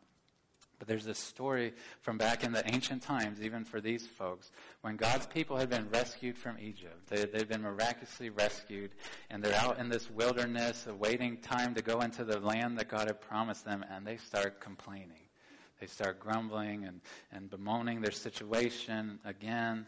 But 0.79 0.87
there's 0.87 1.03
this 1.03 1.19
story 1.19 1.73
from 2.01 2.17
back 2.17 2.43
in 2.45 2.53
the 2.53 2.65
ancient 2.65 3.03
times, 3.03 3.41
even 3.41 3.65
for 3.65 3.81
these 3.81 4.07
folks, 4.07 4.51
when 4.81 4.95
God's 4.95 5.27
people 5.27 5.57
had 5.57 5.69
been 5.69 5.89
rescued 5.89 6.37
from 6.37 6.57
Egypt. 6.57 7.07
They, 7.07 7.25
they've 7.25 7.47
been 7.47 7.61
miraculously 7.61 8.29
rescued, 8.29 8.91
and 9.29 9.43
they're 9.43 9.59
out 9.59 9.77
in 9.77 9.89
this 9.89 10.09
wilderness, 10.09 10.87
awaiting 10.87 11.37
time 11.37 11.75
to 11.75 11.81
go 11.81 11.99
into 11.99 12.23
the 12.23 12.39
land 12.39 12.77
that 12.79 12.87
God 12.87 13.07
had 13.07 13.19
promised 13.19 13.65
them, 13.65 13.83
and 13.91 14.07
they 14.07 14.15
start 14.15 14.61
complaining. 14.61 15.27
They 15.81 15.87
start 15.87 16.19
grumbling 16.19 16.85
and, 16.85 17.01
and 17.31 17.49
bemoaning 17.49 18.01
their 18.01 18.11
situation 18.11 19.19
again. 19.25 19.85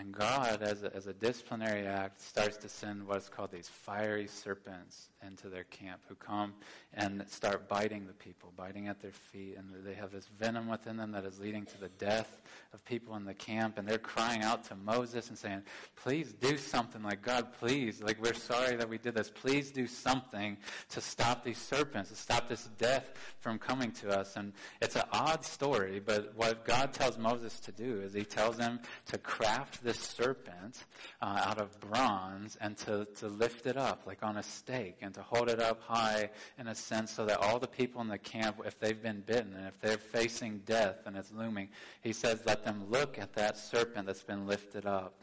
And 0.00 0.14
God, 0.14 0.62
as 0.62 0.82
a, 0.82 0.96
as 0.96 1.06
a 1.08 1.12
disciplinary 1.12 1.86
act, 1.86 2.22
starts 2.22 2.56
to 2.56 2.70
send 2.70 3.06
what's 3.06 3.28
called 3.28 3.52
these 3.52 3.68
fiery 3.68 4.26
serpents 4.26 5.10
into 5.26 5.50
their 5.50 5.64
camp 5.64 6.00
who 6.08 6.14
come 6.14 6.54
and 6.94 7.22
start 7.28 7.68
biting 7.68 8.06
the 8.06 8.14
people, 8.14 8.50
biting 8.56 8.88
at 8.88 9.02
their 9.02 9.12
feet. 9.12 9.56
And 9.58 9.68
they 9.84 9.92
have 9.92 10.10
this 10.10 10.26
venom 10.38 10.68
within 10.68 10.96
them 10.96 11.12
that 11.12 11.26
is 11.26 11.38
leading 11.38 11.66
to 11.66 11.78
the 11.78 11.90
death 11.98 12.40
of 12.72 12.82
people 12.86 13.14
in 13.16 13.26
the 13.26 13.34
camp. 13.34 13.76
And 13.76 13.86
they're 13.86 13.98
crying 13.98 14.42
out 14.42 14.64
to 14.68 14.74
Moses 14.74 15.28
and 15.28 15.36
saying, 15.36 15.64
Please 15.96 16.32
do 16.32 16.56
something. 16.56 17.02
Like, 17.02 17.20
God, 17.20 17.52
please. 17.58 18.02
Like, 18.02 18.22
we're 18.22 18.32
sorry 18.32 18.76
that 18.76 18.88
we 18.88 18.96
did 18.96 19.14
this. 19.14 19.28
Please 19.28 19.70
do 19.70 19.86
something 19.86 20.56
to 20.88 21.02
stop 21.02 21.44
these 21.44 21.58
serpents, 21.58 22.08
to 22.08 22.16
stop 22.16 22.48
this 22.48 22.70
death 22.78 23.10
from 23.38 23.58
coming 23.58 23.92
to 23.92 24.18
us. 24.18 24.36
And 24.36 24.54
it's 24.80 24.96
an 24.96 25.04
odd 25.12 25.44
story, 25.44 26.00
but 26.00 26.32
what 26.36 26.64
God 26.64 26.94
tells 26.94 27.18
Moses 27.18 27.60
to 27.60 27.72
do 27.72 28.00
is 28.00 28.14
he 28.14 28.24
tells 28.24 28.56
him 28.56 28.80
to 29.06 29.18
craft 29.18 29.84
this 29.84 29.89
serpent 29.94 30.84
uh, 31.20 31.42
out 31.44 31.58
of 31.58 31.78
bronze 31.80 32.56
and 32.60 32.76
to, 32.78 33.06
to 33.16 33.28
lift 33.28 33.66
it 33.66 33.76
up, 33.76 34.02
like 34.06 34.22
on 34.22 34.36
a 34.36 34.42
stake. 34.42 34.98
And 35.02 35.14
to 35.14 35.22
hold 35.22 35.48
it 35.48 35.60
up 35.60 35.80
high 35.82 36.30
in 36.58 36.66
a 36.66 36.74
sense 36.74 37.12
so 37.12 37.26
that 37.26 37.38
all 37.38 37.58
the 37.58 37.68
people 37.68 38.00
in 38.00 38.08
the 38.08 38.18
camp, 38.18 38.60
if 38.64 38.78
they've 38.78 39.02
been 39.02 39.20
bitten 39.20 39.54
and 39.56 39.66
if 39.66 39.80
they're 39.80 39.98
facing 39.98 40.58
death 40.66 40.98
and 41.06 41.16
it's 41.16 41.32
looming, 41.32 41.68
he 42.02 42.12
says, 42.12 42.40
let 42.46 42.64
them 42.64 42.84
look 42.90 43.18
at 43.18 43.34
that 43.34 43.56
serpent 43.56 44.06
that's 44.06 44.22
been 44.22 44.46
lifted 44.46 44.86
up 44.86 45.14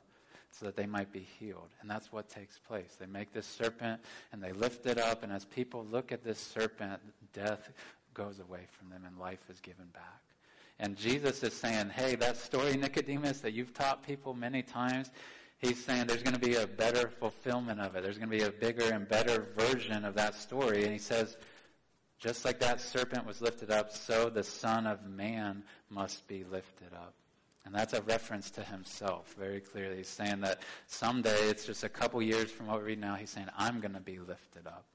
so 0.51 0.65
that 0.65 0.75
they 0.75 0.85
might 0.85 1.11
be 1.11 1.27
healed. 1.39 1.69
And 1.81 1.89
that's 1.89 2.11
what 2.11 2.29
takes 2.29 2.57
place. 2.59 2.95
They 2.99 3.05
make 3.05 3.31
this 3.33 3.45
serpent 3.45 4.01
and 4.31 4.41
they 4.41 4.51
lift 4.53 4.85
it 4.85 4.97
up, 4.97 5.23
and 5.23 5.31
as 5.31 5.45
people 5.45 5.85
look 5.91 6.11
at 6.11 6.23
this 6.23 6.39
serpent, 6.39 6.99
death 7.33 7.69
goes 8.13 8.39
away 8.39 8.61
from 8.71 8.89
them 8.89 9.03
and 9.05 9.19
life 9.19 9.39
is 9.49 9.59
given 9.59 9.85
back. 9.93 10.21
And 10.79 10.95
Jesus 10.95 11.41
is 11.43 11.53
saying, 11.53 11.89
hey, 11.89 12.15
that 12.15 12.37
story, 12.37 12.77
Nicodemus, 12.77 13.39
that 13.41 13.53
you've 13.53 13.73
taught 13.73 14.05
people 14.05 14.33
many 14.33 14.61
times, 14.61 15.09
he's 15.57 15.83
saying 15.83 16.05
there's 16.05 16.21
going 16.21 16.35
to 16.35 16.39
be 16.39 16.55
a 16.55 16.67
better 16.67 17.09
fulfillment 17.09 17.79
of 17.79 17.95
it. 17.95 18.03
There's 18.03 18.17
going 18.17 18.29
to 18.29 18.37
be 18.37 18.43
a 18.43 18.51
bigger 18.51 18.93
and 18.93 19.07
better 19.07 19.47
version 19.57 20.05
of 20.05 20.13
that 20.15 20.35
story. 20.35 20.83
And 20.83 20.93
he 20.93 20.99
says, 20.99 21.35
just 22.19 22.45
like 22.45 22.59
that 22.59 22.79
serpent 22.79 23.25
was 23.25 23.41
lifted 23.41 23.71
up, 23.71 23.91
so 23.91 24.29
the 24.29 24.43
Son 24.43 24.87
of 24.87 25.05
Man 25.05 25.63
must 25.89 26.27
be 26.27 26.43
lifted 26.43 26.93
up. 26.93 27.13
And 27.65 27.75
that's 27.75 27.93
a 27.93 28.01
reference 28.03 28.49
to 28.51 28.63
himself 28.63 29.35
very 29.37 29.59
clearly. 29.59 29.97
He's 29.97 30.07
saying 30.07 30.41
that 30.41 30.61
someday, 30.85 31.49
it's 31.49 31.65
just 31.65 31.83
a 31.83 31.89
couple 31.89 32.21
years 32.21 32.49
from 32.49 32.67
what 32.67 32.79
we 32.79 32.85
read 32.85 33.01
now, 33.01 33.15
he's 33.15 33.29
saying, 33.29 33.47
I'm 33.57 33.81
going 33.81 33.93
to 33.93 33.99
be 33.99 34.19
lifted 34.19 34.67
up. 34.67 34.85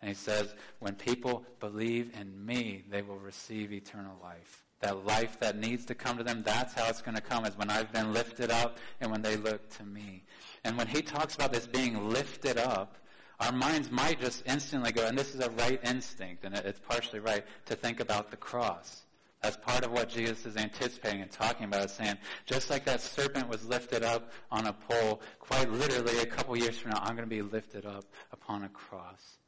And 0.00 0.08
he 0.08 0.14
says, 0.14 0.54
when 0.78 0.94
people 0.94 1.44
believe 1.60 2.12
in 2.18 2.46
me, 2.46 2.84
they 2.90 3.02
will 3.02 3.18
receive 3.18 3.72
eternal 3.72 4.16
life. 4.22 4.64
that 4.80 5.04
life 5.04 5.38
that 5.40 5.58
needs 5.58 5.84
to 5.86 5.94
come 5.94 6.16
to 6.16 6.24
them, 6.24 6.42
that's 6.42 6.74
how 6.74 6.88
it's 6.88 7.02
going 7.02 7.14
to 7.14 7.20
come, 7.20 7.44
is 7.44 7.56
when 7.56 7.70
I've 7.70 7.92
been 7.92 8.12
lifted 8.12 8.50
up 8.50 8.78
and 9.00 9.10
when 9.10 9.22
they 9.22 9.36
look 9.36 9.68
to 9.76 9.84
me. 9.84 10.24
And 10.64 10.76
when 10.76 10.86
he 10.86 11.02
talks 11.02 11.34
about 11.34 11.52
this 11.52 11.66
being 11.66 12.10
lifted 12.10 12.58
up, 12.58 12.96
our 13.40 13.52
minds 13.52 13.90
might 13.90 14.20
just 14.20 14.42
instantly 14.46 14.92
go, 14.92 15.06
and 15.06 15.16
this 15.16 15.34
is 15.34 15.40
a 15.40 15.50
right 15.50 15.80
instinct, 15.84 16.44
and 16.44 16.54
it's 16.54 16.80
partially 16.80 17.20
right, 17.20 17.44
to 17.66 17.74
think 17.74 18.00
about 18.00 18.30
the 18.30 18.36
cross. 18.36 19.02
That's 19.42 19.56
part 19.56 19.84
of 19.84 19.92
what 19.92 20.10
Jesus 20.10 20.44
is 20.44 20.56
anticipating 20.56 21.22
and 21.22 21.30
talking 21.30 21.64
about, 21.64 21.84
is 21.84 21.92
saying, 21.92 22.16
just 22.44 22.68
like 22.68 22.84
that 22.84 23.00
serpent 23.00 23.48
was 23.48 23.64
lifted 23.64 24.02
up 24.02 24.30
on 24.50 24.66
a 24.66 24.72
pole, 24.72 25.22
quite 25.38 25.70
literally 25.70 26.18
a 26.18 26.26
couple 26.26 26.56
years 26.56 26.78
from 26.78 26.90
now, 26.90 27.00
I'm 27.00 27.16
going 27.16 27.28
to 27.28 27.34
be 27.34 27.42
lifted 27.42 27.86
up 27.86 28.04
upon 28.32 28.64
a 28.64 28.68
cross. 28.68 29.38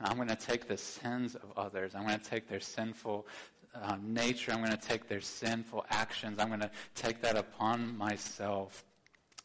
I'm 0.00 0.16
going 0.16 0.28
to 0.28 0.36
take 0.36 0.68
the 0.68 0.76
sins 0.76 1.34
of 1.34 1.52
others. 1.56 1.94
I'm 1.94 2.06
going 2.06 2.18
to 2.18 2.24
take 2.24 2.48
their 2.48 2.60
sinful 2.60 3.26
uh, 3.74 3.96
nature. 4.02 4.52
I'm 4.52 4.58
going 4.58 4.76
to 4.76 4.88
take 4.88 5.08
their 5.08 5.20
sinful 5.20 5.86
actions. 5.90 6.38
I'm 6.38 6.48
going 6.48 6.60
to 6.60 6.70
take 6.94 7.20
that 7.22 7.36
upon 7.36 7.96
myself. 7.96 8.84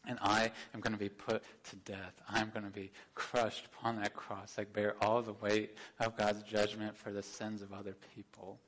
And 0.06 0.18
I 0.20 0.50
am 0.74 0.80
going 0.80 0.92
to 0.92 0.98
be 0.98 1.08
put 1.08 1.42
to 1.70 1.76
death. 1.76 2.14
I'm 2.28 2.50
going 2.50 2.64
to 2.64 2.70
be 2.70 2.90
crushed 3.14 3.66
upon 3.66 4.00
that 4.00 4.14
cross. 4.14 4.56
I 4.58 4.64
bear 4.64 4.96
all 5.00 5.22
the 5.22 5.34
weight 5.34 5.76
of 6.00 6.16
God's 6.16 6.42
judgment 6.42 6.96
for 6.96 7.12
the 7.12 7.22
sins 7.22 7.62
of 7.62 7.72
other 7.72 7.94
people. 8.14 8.58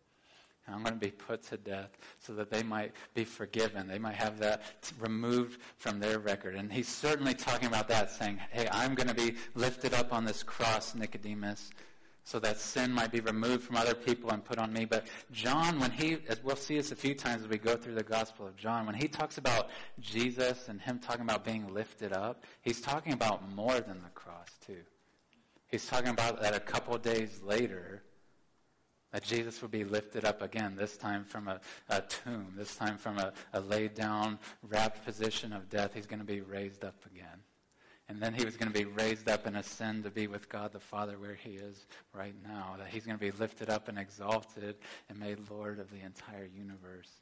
And 0.66 0.74
I'm 0.74 0.82
going 0.82 0.94
to 0.94 1.00
be 1.00 1.10
put 1.10 1.42
to 1.44 1.56
death 1.56 1.90
so 2.18 2.32
that 2.34 2.50
they 2.50 2.62
might 2.62 2.92
be 3.12 3.24
forgiven. 3.24 3.86
They 3.86 3.98
might 3.98 4.14
have 4.14 4.38
that 4.38 4.62
removed 4.98 5.60
from 5.76 6.00
their 6.00 6.18
record. 6.18 6.54
And 6.54 6.72
he's 6.72 6.88
certainly 6.88 7.34
talking 7.34 7.68
about 7.68 7.88
that, 7.88 8.10
saying, 8.10 8.40
Hey, 8.50 8.68
I'm 8.72 8.94
going 8.94 9.08
to 9.08 9.14
be 9.14 9.36
lifted 9.54 9.92
up 9.92 10.12
on 10.12 10.24
this 10.24 10.42
cross, 10.42 10.94
Nicodemus, 10.94 11.70
so 12.24 12.38
that 12.38 12.58
sin 12.58 12.90
might 12.90 13.12
be 13.12 13.20
removed 13.20 13.64
from 13.64 13.76
other 13.76 13.94
people 13.94 14.30
and 14.30 14.42
put 14.42 14.58
on 14.58 14.72
me. 14.72 14.86
But 14.86 15.06
John, 15.30 15.78
when 15.78 15.90
he, 15.90 16.16
as 16.28 16.42
we'll 16.42 16.56
see 16.56 16.76
this 16.76 16.90
a 16.90 16.96
few 16.96 17.14
times 17.14 17.42
as 17.42 17.48
we 17.48 17.58
go 17.58 17.76
through 17.76 17.94
the 17.94 18.02
Gospel 18.02 18.46
of 18.46 18.56
John, 18.56 18.86
when 18.86 18.94
he 18.94 19.06
talks 19.06 19.36
about 19.36 19.68
Jesus 20.00 20.68
and 20.68 20.80
him 20.80 20.98
talking 20.98 21.22
about 21.22 21.44
being 21.44 21.72
lifted 21.74 22.14
up, 22.14 22.42
he's 22.62 22.80
talking 22.80 23.12
about 23.12 23.54
more 23.54 23.78
than 23.80 24.02
the 24.02 24.08
cross, 24.14 24.48
too. 24.66 24.80
He's 25.70 25.86
talking 25.86 26.08
about 26.08 26.40
that 26.40 26.54
a 26.54 26.60
couple 26.60 26.96
days 26.96 27.42
later, 27.42 28.02
that 29.14 29.22
Jesus 29.22 29.62
would 29.62 29.70
be 29.70 29.84
lifted 29.84 30.24
up 30.24 30.42
again, 30.42 30.74
this 30.76 30.96
time 30.96 31.24
from 31.24 31.46
a, 31.46 31.60
a 31.88 32.00
tomb, 32.00 32.52
this 32.56 32.74
time 32.74 32.98
from 32.98 33.16
a, 33.18 33.32
a 33.52 33.60
laid 33.60 33.94
down, 33.94 34.40
wrapped 34.68 35.04
position 35.04 35.52
of 35.52 35.70
death. 35.70 35.92
He's 35.94 36.04
going 36.04 36.18
to 36.18 36.26
be 36.26 36.40
raised 36.40 36.84
up 36.84 36.96
again. 37.06 37.38
And 38.08 38.20
then 38.20 38.34
he 38.34 38.44
was 38.44 38.56
going 38.56 38.72
to 38.72 38.76
be 38.76 38.86
raised 38.86 39.28
up 39.28 39.46
and 39.46 39.56
ascend 39.56 40.02
to 40.02 40.10
be 40.10 40.26
with 40.26 40.48
God 40.48 40.72
the 40.72 40.80
Father 40.80 41.16
where 41.16 41.36
he 41.36 41.50
is 41.50 41.86
right 42.12 42.34
now. 42.42 42.74
That 42.76 42.88
he's 42.88 43.06
going 43.06 43.16
to 43.16 43.24
be 43.24 43.30
lifted 43.30 43.70
up 43.70 43.86
and 43.86 44.00
exalted 44.00 44.74
and 45.08 45.20
made 45.20 45.38
Lord 45.48 45.78
of 45.78 45.92
the 45.92 46.04
entire 46.04 46.50
universe. 46.52 47.12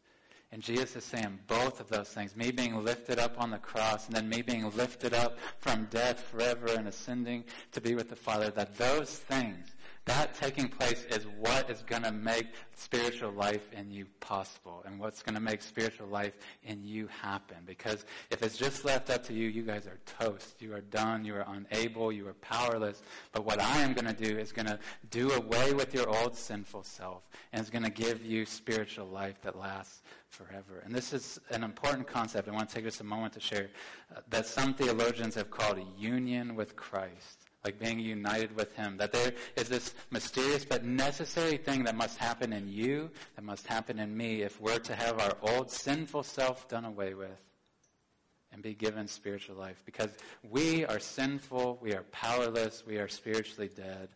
And 0.51 0.63
Jesus 0.63 0.97
is 0.97 1.05
saying 1.05 1.41
both 1.47 1.79
of 1.79 1.91
those 1.91 2.09
things 2.09 2.35
me 2.35 2.53
being 2.53 2.83
lifted 2.83 3.19
up 3.19 3.39
on 3.39 3.51
the 3.51 3.59
cross 3.59 4.07
and 4.07 4.17
then 4.17 4.31
me 4.31 4.41
being 4.41 4.71
lifted 4.77 5.13
up 5.13 5.37
from 5.59 5.89
death 5.91 6.21
forever 6.21 6.69
and 6.69 6.89
ascending 6.89 7.45
to 7.73 7.83
be 7.83 7.95
with 7.95 8.09
the 8.09 8.17
Father, 8.17 8.51
that 8.51 8.79
those 8.79 9.11
things 9.11 9.72
that 10.05 10.35
taking 10.35 10.69
place 10.69 11.05
is 11.11 11.27
what 11.39 11.71
is 11.71 11.83
going 11.83 12.03
to 12.03 12.11
make 12.11 12.49
spiritual 12.75 13.31
life 13.31 13.69
in 13.73 13.89
you 13.91 14.07
possible 14.19 14.83
and 14.85 14.99
what's 14.99 15.23
going 15.23 15.37
to 15.37 15.41
make 15.41 15.63
spiritual 15.63 16.09
life 16.09 16.33
in 16.65 16.83
you 16.83 17.07
happen. 17.07 17.59
Because 17.65 18.05
if 18.31 18.43
it's 18.43 18.57
just 18.57 18.85
left 18.85 19.11
up 19.11 19.23
to 19.27 19.33
you, 19.33 19.49
you 19.49 19.63
guys 19.63 19.87
are 19.87 20.01
toast. 20.19 20.61
You 20.61 20.75
are 20.75 20.81
done. 20.81 21.25
You 21.25 21.37
are 21.37 21.47
unable. 21.49 22.11
You 22.11 22.27
are 22.27 22.35
powerless. 22.35 23.03
But 23.31 23.45
what 23.45 23.61
I 23.61 23.79
am 23.79 23.93
going 23.93 24.13
to 24.13 24.25
do 24.25 24.37
is 24.37 24.51
going 24.51 24.67
to 24.67 24.79
do 25.11 25.31
away 25.33 25.73
with 25.73 25.95
your 25.95 26.09
old 26.09 26.35
sinful 26.37 26.83
self 26.83 27.23
and 27.53 27.61
it's 27.61 27.71
going 27.71 27.85
to 27.85 27.91
give 27.91 28.25
you 28.25 28.45
spiritual 28.45 29.07
life 29.07 29.41
that 29.43 29.57
lasts 29.57 30.03
forever. 30.29 30.83
And 30.85 30.93
this 30.93 31.13
is 31.13 31.39
an 31.51 31.63
important 31.63 32.09
concept. 32.09 32.49
I 32.49 32.51
want 32.51 32.69
to 32.69 32.75
take 32.75 32.85
just 32.85 33.01
a 33.01 33.05
moment 33.05 33.35
to 33.35 33.41
share 33.41 33.69
uh, 34.15 34.21
that 34.31 34.47
some 34.47 34.75
theologians 34.75 35.37
have 35.37 35.51
called 35.51 35.79
union 35.97 36.57
with 36.57 36.75
Christ 36.75 37.42
like 37.65 37.79
being 37.79 37.99
united 37.99 38.55
with 38.57 38.75
Him. 38.75 38.97
That 38.97 39.13
there 39.13 39.33
is 39.57 39.69
this 39.69 39.95
mysterious 40.11 40.65
but 40.65 40.85
necessary 40.85 41.57
thing 41.57 41.85
that 41.85 41.95
must 41.95 42.19
happen 42.19 42.53
in 42.53 42.69
you, 42.69 43.11
that 43.37 43.43
must 43.43 43.67
happen 43.67 43.99
in 43.99 44.17
me, 44.17 44.43
if 44.43 44.61
we're 44.61 44.79
to 44.81 44.95
have 44.95 45.21
our 45.21 45.37
old 45.43 45.71
sinful 45.71 46.25
self 46.25 46.69
done 46.69 46.85
away 46.85 47.15
with 47.15 47.41
and 48.53 48.63
be 48.63 48.75
given 48.75 49.07
spiritual 49.09 49.57
life. 49.57 49.83
Because 49.87 50.11
we 50.51 50.85
are 50.85 50.99
sinful, 50.99 51.79
we 51.81 51.95
are 51.95 52.03
powerless, 52.13 52.85
we 52.87 52.99
are 52.99 53.09
spiritually 53.09 53.71
dead. 53.75 54.09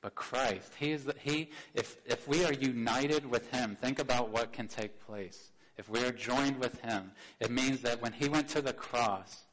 But 0.00 0.14
Christ, 0.14 0.72
He 0.78 0.92
is 0.92 1.04
the, 1.04 1.14
He. 1.18 1.50
If 1.74 1.96
if 2.04 2.26
we 2.28 2.44
are 2.44 2.52
united 2.52 3.24
with 3.24 3.50
Him, 3.50 3.76
think 3.80 3.98
about 3.98 4.30
what 4.30 4.52
can 4.52 4.68
take 4.68 5.00
place. 5.06 5.50
If 5.78 5.88
we 5.88 6.04
are 6.04 6.12
joined 6.12 6.58
with 6.58 6.80
Him, 6.80 7.12
it 7.40 7.50
means 7.50 7.80
that 7.82 8.02
when 8.02 8.12
He 8.12 8.28
went 8.28 8.48
to 8.48 8.60
the 8.60 8.72
cross 8.72 9.44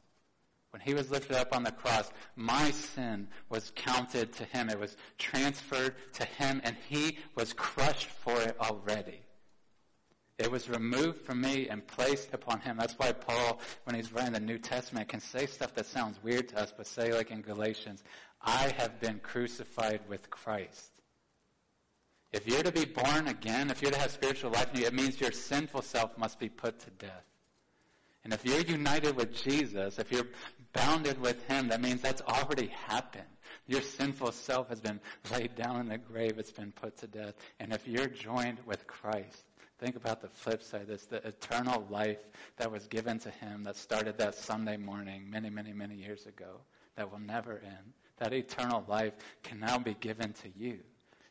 when 0.70 0.80
he 0.80 0.94
was 0.94 1.10
lifted 1.10 1.36
up 1.36 1.54
on 1.54 1.64
the 1.64 1.72
cross, 1.72 2.10
my 2.36 2.70
sin 2.70 3.28
was 3.48 3.72
counted 3.74 4.32
to 4.34 4.44
him. 4.44 4.70
It 4.70 4.78
was 4.78 4.96
transferred 5.18 5.94
to 6.14 6.24
him, 6.24 6.60
and 6.64 6.76
he 6.88 7.18
was 7.34 7.52
crushed 7.52 8.06
for 8.06 8.40
it 8.40 8.56
already. 8.60 9.20
It 10.38 10.50
was 10.50 10.70
removed 10.70 11.20
from 11.20 11.42
me 11.42 11.68
and 11.68 11.86
placed 11.86 12.32
upon 12.32 12.60
him. 12.60 12.76
That's 12.78 12.94
why 12.94 13.12
Paul, 13.12 13.60
when 13.84 13.94
he's 13.94 14.12
writing 14.12 14.32
the 14.32 14.40
New 14.40 14.58
Testament, 14.58 15.08
can 15.08 15.20
say 15.20 15.44
stuff 15.44 15.74
that 15.74 15.86
sounds 15.86 16.22
weird 16.22 16.48
to 16.50 16.60
us, 16.60 16.72
but 16.74 16.86
say, 16.86 17.12
like 17.12 17.30
in 17.30 17.42
Galatians, 17.42 18.02
I 18.40 18.72
have 18.78 19.00
been 19.00 19.18
crucified 19.18 20.00
with 20.08 20.30
Christ. 20.30 20.92
If 22.32 22.46
you're 22.46 22.62
to 22.62 22.72
be 22.72 22.84
born 22.84 23.28
again, 23.28 23.70
if 23.70 23.82
you're 23.82 23.90
to 23.90 23.98
have 23.98 24.12
spiritual 24.12 24.52
life 24.52 24.72
in 24.72 24.80
you, 24.80 24.86
it 24.86 24.94
means 24.94 25.20
your 25.20 25.32
sinful 25.32 25.82
self 25.82 26.16
must 26.16 26.38
be 26.38 26.48
put 26.48 26.78
to 26.80 26.90
death. 26.90 27.29
And 28.24 28.32
if 28.32 28.44
you're 28.44 28.60
united 28.60 29.16
with 29.16 29.34
Jesus, 29.34 29.98
if 29.98 30.12
you're 30.12 30.26
bounded 30.72 31.20
with 31.20 31.42
Him, 31.46 31.68
that 31.68 31.80
means 31.80 32.00
that's 32.02 32.22
already 32.22 32.66
happened. 32.68 33.24
Your 33.66 33.82
sinful 33.82 34.32
self 34.32 34.68
has 34.68 34.80
been 34.80 35.00
laid 35.32 35.54
down 35.54 35.80
in 35.80 35.88
the 35.88 35.98
grave. 35.98 36.38
It's 36.38 36.50
been 36.50 36.72
put 36.72 36.96
to 36.98 37.06
death. 37.06 37.34
And 37.58 37.72
if 37.72 37.86
you're 37.88 38.06
joined 38.06 38.58
with 38.66 38.86
Christ, 38.86 39.44
think 39.78 39.96
about 39.96 40.20
the 40.20 40.28
flip 40.28 40.62
side 40.62 40.86
this, 40.86 41.06
the 41.06 41.26
eternal 41.26 41.86
life 41.88 42.18
that 42.56 42.70
was 42.70 42.86
given 42.86 43.18
to 43.20 43.30
Him 43.30 43.64
that 43.64 43.76
started 43.76 44.18
that 44.18 44.34
Sunday 44.34 44.76
morning 44.76 45.30
many, 45.30 45.48
many, 45.48 45.72
many 45.72 45.94
years 45.94 46.26
ago 46.26 46.60
that 46.96 47.10
will 47.10 47.20
never 47.20 47.60
end. 47.64 47.94
That 48.18 48.34
eternal 48.34 48.84
life 48.86 49.14
can 49.42 49.60
now 49.60 49.78
be 49.78 49.94
given 49.94 50.34
to 50.34 50.48
you 50.54 50.80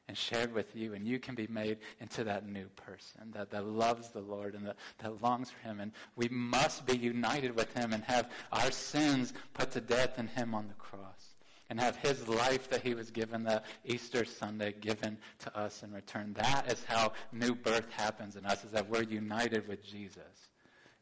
and 0.09 0.17
shared 0.17 0.51
with 0.55 0.75
you, 0.75 0.95
and 0.95 1.07
you 1.07 1.19
can 1.19 1.35
be 1.35 1.45
made 1.45 1.77
into 2.01 2.23
that 2.23 2.43
new 2.49 2.65
person 2.75 3.31
that, 3.31 3.51
that 3.51 3.67
loves 3.67 4.09
the 4.09 4.19
Lord 4.19 4.55
and 4.55 4.65
that, 4.65 4.75
that 5.03 5.21
longs 5.21 5.51
for 5.51 5.59
Him. 5.59 5.79
And 5.79 5.91
we 6.15 6.27
must 6.29 6.83
be 6.87 6.97
united 6.97 7.55
with 7.55 7.71
Him 7.77 7.93
and 7.93 8.03
have 8.05 8.31
our 8.51 8.71
sins 8.71 9.33
put 9.53 9.69
to 9.73 9.81
death 9.81 10.17
in 10.17 10.25
Him 10.25 10.55
on 10.55 10.67
the 10.67 10.73
cross. 10.73 11.35
And 11.69 11.79
have 11.79 11.95
His 11.97 12.27
life 12.27 12.71
that 12.71 12.81
He 12.81 12.95
was 12.95 13.11
given 13.11 13.43
that 13.43 13.65
Easter 13.85 14.25
Sunday 14.25 14.73
given 14.81 15.15
to 15.43 15.55
us 15.55 15.83
in 15.83 15.93
return. 15.93 16.33
That 16.33 16.71
is 16.71 16.83
how 16.85 17.13
new 17.31 17.53
birth 17.53 17.91
happens 17.91 18.35
in 18.35 18.47
us, 18.47 18.63
is 18.63 18.71
that 18.71 18.89
we're 18.89 19.03
united 19.03 19.67
with 19.67 19.85
Jesus. 19.85 20.49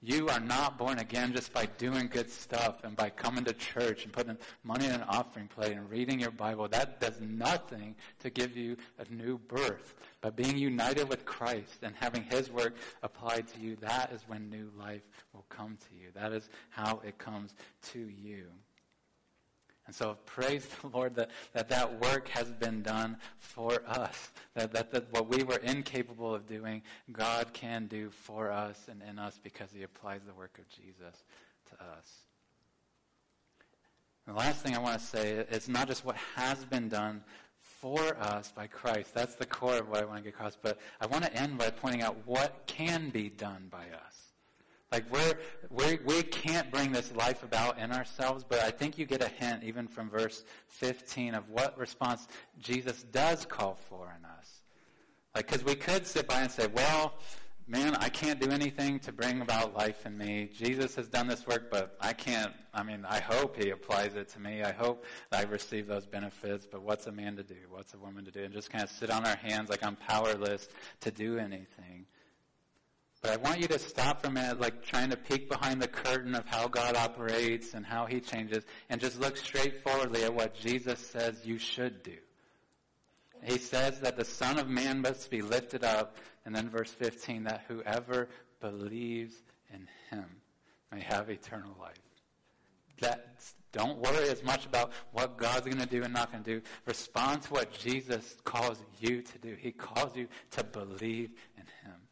You 0.01 0.29
are 0.29 0.39
not 0.39 0.77
born 0.77 0.99
again 0.99 1.33
just 1.33 1.51
by 1.51 1.65
doing 1.65 2.07
good 2.07 2.29
stuff 2.29 2.83
and 2.83 2.95
by 2.95 3.10
coming 3.10 3.43
to 3.45 3.53
church 3.53 4.03
and 4.03 4.13
putting 4.13 4.38
money 4.63 4.86
in 4.86 4.91
an 4.91 5.03
offering 5.03 5.47
plate 5.47 5.71
and 5.71 5.89
reading 5.89 6.19
your 6.19 6.29
Bible. 6.31 6.67
That 6.67 7.01
does 7.01 7.19
nothing 7.19 7.95
to 8.19 8.29
give 8.29 8.55
you 8.55 8.77
a 8.99 9.12
new 9.12 9.39
birth. 9.39 9.95
But 10.21 10.36
being 10.36 10.55
united 10.55 11.10
with 11.10 11.25
Christ 11.25 11.79
and 11.81 11.95
having 11.95 12.23
His 12.23 12.51
work 12.51 12.75
applied 13.01 13.47
to 13.47 13.60
you, 13.60 13.75
that 13.77 14.12
is 14.13 14.21
when 14.27 14.51
new 14.51 14.69
life 14.77 15.01
will 15.33 15.45
come 15.49 15.77
to 15.89 15.95
you. 15.99 16.10
That 16.13 16.31
is 16.31 16.47
how 16.69 17.01
it 17.03 17.17
comes 17.17 17.55
to 17.93 17.99
you. 17.99 18.45
And 19.88 19.95
so 19.95 20.17
praise 20.26 20.67
the 20.82 20.88
Lord 20.93 21.15
that 21.15 21.32
that, 21.54 21.69
that 21.69 22.00
work 22.00 22.28
has 22.30 22.52
been 22.52 22.84
done 22.84 23.17
for 23.39 23.82
us. 23.88 24.32
That, 24.54 24.73
that, 24.73 24.91
that 24.91 25.12
what 25.12 25.30
we 25.30 25.43
were 25.43 25.58
incapable 25.58 26.36
of 26.36 26.45
doing, 26.45 26.84
God 27.12 27.54
can 27.54 27.88
do 27.88 28.10
for 28.10 28.52
us 28.52 28.88
and 28.89 29.02
in 29.10 29.17
us 29.17 29.39
because 29.41 29.69
he 29.73 29.84
applies 29.84 30.21
the 30.28 30.34
work 30.34 30.60
of 30.60 30.67
Jesus 30.69 31.23
to 31.69 31.76
us. 31.76 32.28
And 34.26 34.36
the 34.36 34.39
last 34.39 34.62
thing 34.62 34.76
I 34.76 34.80
want 34.80 35.00
to 35.00 35.06
say, 35.06 35.45
is 35.50 35.69
not 35.69 35.88
just 35.88 36.04
what 36.04 36.17
has 36.36 36.63
been 36.65 36.89
done 36.89 37.23
for 37.62 38.17
us 38.17 38.52
by 38.52 38.67
Christ. 38.67 39.13
That's 39.13 39.36
the 39.36 39.45
core 39.45 39.78
of 39.78 39.88
what 39.88 40.02
I 40.02 40.06
want 40.06 40.17
to 40.17 40.23
get 40.23 40.34
across. 40.34 40.58
But 40.62 40.80
I 41.00 41.06
want 41.06 41.23
to 41.23 41.34
end 41.34 41.58
by 41.58 41.69
pointing 41.69 42.02
out 42.02 42.17
what 42.26 42.63
can 42.67 43.10
be 43.10 43.30
done 43.30 43.67
by 43.71 43.86
us. 44.06 44.27
Like 44.91 45.12
we're, 45.12 45.34
we 45.69 46.00
we 46.06 46.23
can't 46.23 46.71
bring 46.71 46.93
this 46.93 47.13
life 47.13 47.43
about 47.43 47.78
in 47.78 47.91
ourselves, 47.91 48.45
but 48.47 48.60
I 48.60 48.71
think 48.71 48.97
you 48.97 49.06
get 49.06 49.21
a 49.21 49.28
hint 49.28 49.63
even 49.63 49.88
from 49.88 50.10
verse 50.10 50.45
15 50.67 51.36
of 51.36 51.50
what 51.50 51.78
response 51.78 52.28
Jesus 52.60 53.04
does 53.04 53.45
call 53.45 53.76
for 53.89 54.15
in 54.17 54.23
us. 54.23 54.62
Like, 55.36 55.47
because 55.47 55.63
we 55.65 55.76
could 55.76 56.08
sit 56.08 56.28
by 56.28 56.41
and 56.41 56.50
say, 56.50 56.67
well, 56.67 57.13
man, 57.67 57.95
I 58.00 58.10
can't 58.10 58.39
do 58.39 58.50
anything 58.50 59.00
to 59.00 59.12
bring 59.12 59.41
about 59.41 59.76
life 59.76 60.06
in 60.06 60.17
me. 60.17 60.50
Jesus 60.52 60.95
has 60.95 61.10
done 61.10 61.28
this 61.28 61.45
work, 61.45 61.69
but 61.69 61.97
I 62.00 62.13
can't. 62.13 62.54
I 62.73 62.82
mean, 62.84 63.06
I 63.08 63.19
hope 63.19 63.62
he 63.62 63.71
applies 63.71 64.15
it 64.15 64.30
to 64.30 64.39
me. 64.39 64.63
I 64.63 64.71
hope 64.71 65.06
I 65.32 65.43
receive 65.43 65.86
those 65.86 66.06
benefits, 66.06 66.65
but 66.65 66.82
what's 66.82 67.08
a 67.08 67.12
man 67.12 67.36
to 67.36 67.43
do? 67.43 67.56
What's 67.69 67.93
a 67.93 67.97
woman 67.97 68.23
to 68.26 68.32
do? 68.32 68.43
And 68.43 68.54
just 68.54 68.71
kind 68.71 68.84
of 68.84 68.89
sit 68.89 69.10
on 69.10 69.26
our 69.26 69.36
hands 69.36 69.69
like 69.69 69.84
I'm 69.84 69.97
powerless 69.97 70.69
to 71.02 71.12
do 71.12 71.38
anything. 71.38 72.06
But 73.28 73.42
I 73.42 73.50
want 73.50 73.60
you 73.60 73.68
to 73.68 73.78
stop 73.78 74.22
for 74.22 74.28
a 74.28 74.32
minute, 74.32 74.62
like 74.62 74.86
trying 74.86 75.10
to 75.10 75.18
peek 75.18 75.50
behind 75.50 75.82
the 75.82 75.88
curtain 75.90 76.34
of 76.34 76.46
how 76.46 76.70
God 76.70 76.96
operates 76.96 77.74
and 77.74 77.86
how 77.86 78.06
He 78.06 78.22
changes, 78.22 78.63
and 78.90 79.02
just 79.02 79.20
look 79.20 79.36
straightforwardly 79.36 80.24
at 80.24 80.34
what 80.34 80.56
Jesus 80.56 80.98
says 80.98 81.42
you 81.44 81.58
should 81.58 82.04
do. 82.04 82.16
He 83.44 83.58
says 83.58 84.00
that 84.00 84.16
the 84.16 84.24
Son 84.24 84.58
of 84.58 84.70
Man 84.70 85.02
must 85.02 85.30
be 85.30 85.42
lifted 85.42 85.84
up, 85.84 86.16
and 86.46 86.56
then 86.56 86.70
verse 86.70 86.90
15, 86.90 87.44
that 87.44 87.66
whoever 87.68 88.30
believes 88.62 89.36
in 89.74 89.90
Him 90.10 90.24
may 90.94 91.02
have 91.02 91.30
eternal 91.30 91.76
life. 91.82 92.00
That 93.02 93.28
don't 93.74 93.98
worry 93.98 94.30
as 94.30 94.42
much 94.42 94.66
about 94.66 94.94
what 95.12 95.38
God's 95.38 95.66
going 95.66 95.80
to 95.80 95.86
do 95.86 96.02
and 96.02 96.13
not 96.13 96.32
going 96.32 96.46
to 96.46 96.60
do. 96.60 96.62
Respond 96.86 97.42
to 97.42 97.50
what 97.56 97.74
Jesus 97.74 98.38
calls 98.46 98.82
you 99.02 99.22
to 99.22 99.38
do. 99.40 99.54
He 99.60 99.74
calls 99.74 100.16
you 100.16 100.30
to 100.52 100.63
believe 100.63 101.32
in 101.58 101.66
Him. 101.84 102.07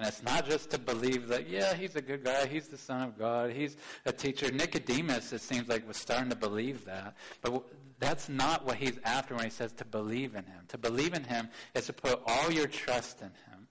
And 0.00 0.08
it's 0.08 0.22
not 0.22 0.48
just 0.48 0.70
to 0.70 0.78
believe 0.78 1.28
that, 1.28 1.46
yeah, 1.46 1.74
he's 1.74 1.94
a 1.94 2.00
good 2.00 2.24
guy, 2.24 2.46
he's 2.46 2.68
the 2.68 2.78
Son 2.78 3.02
of 3.02 3.18
God, 3.18 3.50
he's 3.50 3.76
a 4.06 4.12
teacher. 4.12 4.50
Nicodemus, 4.50 5.30
it 5.34 5.42
seems 5.42 5.68
like, 5.68 5.86
was 5.86 5.98
starting 5.98 6.30
to 6.30 6.36
believe 6.36 6.86
that. 6.86 7.14
But 7.42 7.64
that's 7.98 8.26
not 8.30 8.64
what 8.64 8.76
he's 8.76 8.98
after 9.04 9.34
when 9.34 9.44
he 9.44 9.50
says 9.50 9.72
to 9.72 9.84
believe 9.84 10.34
in 10.34 10.44
him. 10.46 10.64
To 10.68 10.78
believe 10.78 11.12
in 11.12 11.24
him 11.24 11.50
is 11.74 11.84
to 11.84 11.92
put 11.92 12.22
all 12.26 12.50
your 12.50 12.66
trust 12.66 13.20
in 13.20 13.26
him. 13.26 13.68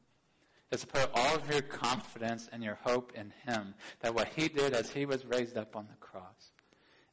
Is 0.72 0.82
to 0.82 0.88
put 0.88 1.10
all 1.16 1.36
of 1.38 1.50
your 1.50 1.64
confidence 1.64 2.48
and 2.54 2.64
your 2.64 2.78
hope 2.84 3.12
in 3.16 3.34
him. 3.48 3.74
That 4.02 4.14
what 4.14 4.28
he 4.28 4.50
did 4.50 4.74
as 4.74 4.92
he 4.92 5.08
was 5.08 5.26
raised 5.26 5.58
up 5.58 5.76
on 5.76 5.88
the 5.90 5.98
cross, 5.98 6.52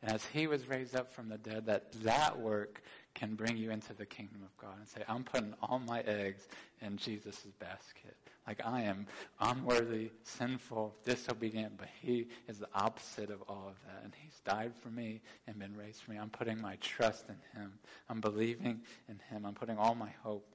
and 0.02 0.12
as 0.12 0.26
he 0.26 0.46
was 0.46 0.68
raised 0.68 0.94
up 0.94 1.10
from 1.10 1.30
the 1.30 1.38
dead, 1.38 1.64
that 1.64 1.90
that 2.02 2.38
work 2.38 2.82
can 3.14 3.34
bring 3.34 3.56
you 3.56 3.70
into 3.70 3.94
the 3.94 4.04
kingdom 4.04 4.42
of 4.44 4.54
God 4.58 4.76
and 4.78 4.86
say, 4.86 5.00
I'm 5.08 5.24
putting 5.24 5.54
all 5.62 5.78
my 5.78 6.00
eggs 6.00 6.48
in 6.82 6.98
Jesus' 6.98 7.46
basket. 7.58 8.14
Like 8.46 8.60
I 8.64 8.82
am 8.82 9.06
unworthy, 9.40 10.10
sinful, 10.22 10.94
disobedient, 11.04 11.76
but 11.76 11.88
he 12.00 12.28
is 12.48 12.58
the 12.58 12.68
opposite 12.74 13.30
of 13.30 13.42
all 13.48 13.66
of 13.68 13.74
that. 13.84 14.04
And 14.04 14.14
he's 14.22 14.40
died 14.44 14.72
for 14.80 14.88
me 14.88 15.20
and 15.46 15.58
been 15.58 15.76
raised 15.76 16.02
for 16.02 16.12
me. 16.12 16.18
I'm 16.18 16.30
putting 16.30 16.60
my 16.60 16.76
trust 16.76 17.26
in 17.28 17.60
him. 17.60 17.72
I'm 18.08 18.20
believing 18.20 18.82
in 19.08 19.20
him. 19.30 19.44
I'm 19.44 19.54
putting 19.54 19.78
all 19.78 19.94
my 19.94 20.10
hope 20.22 20.46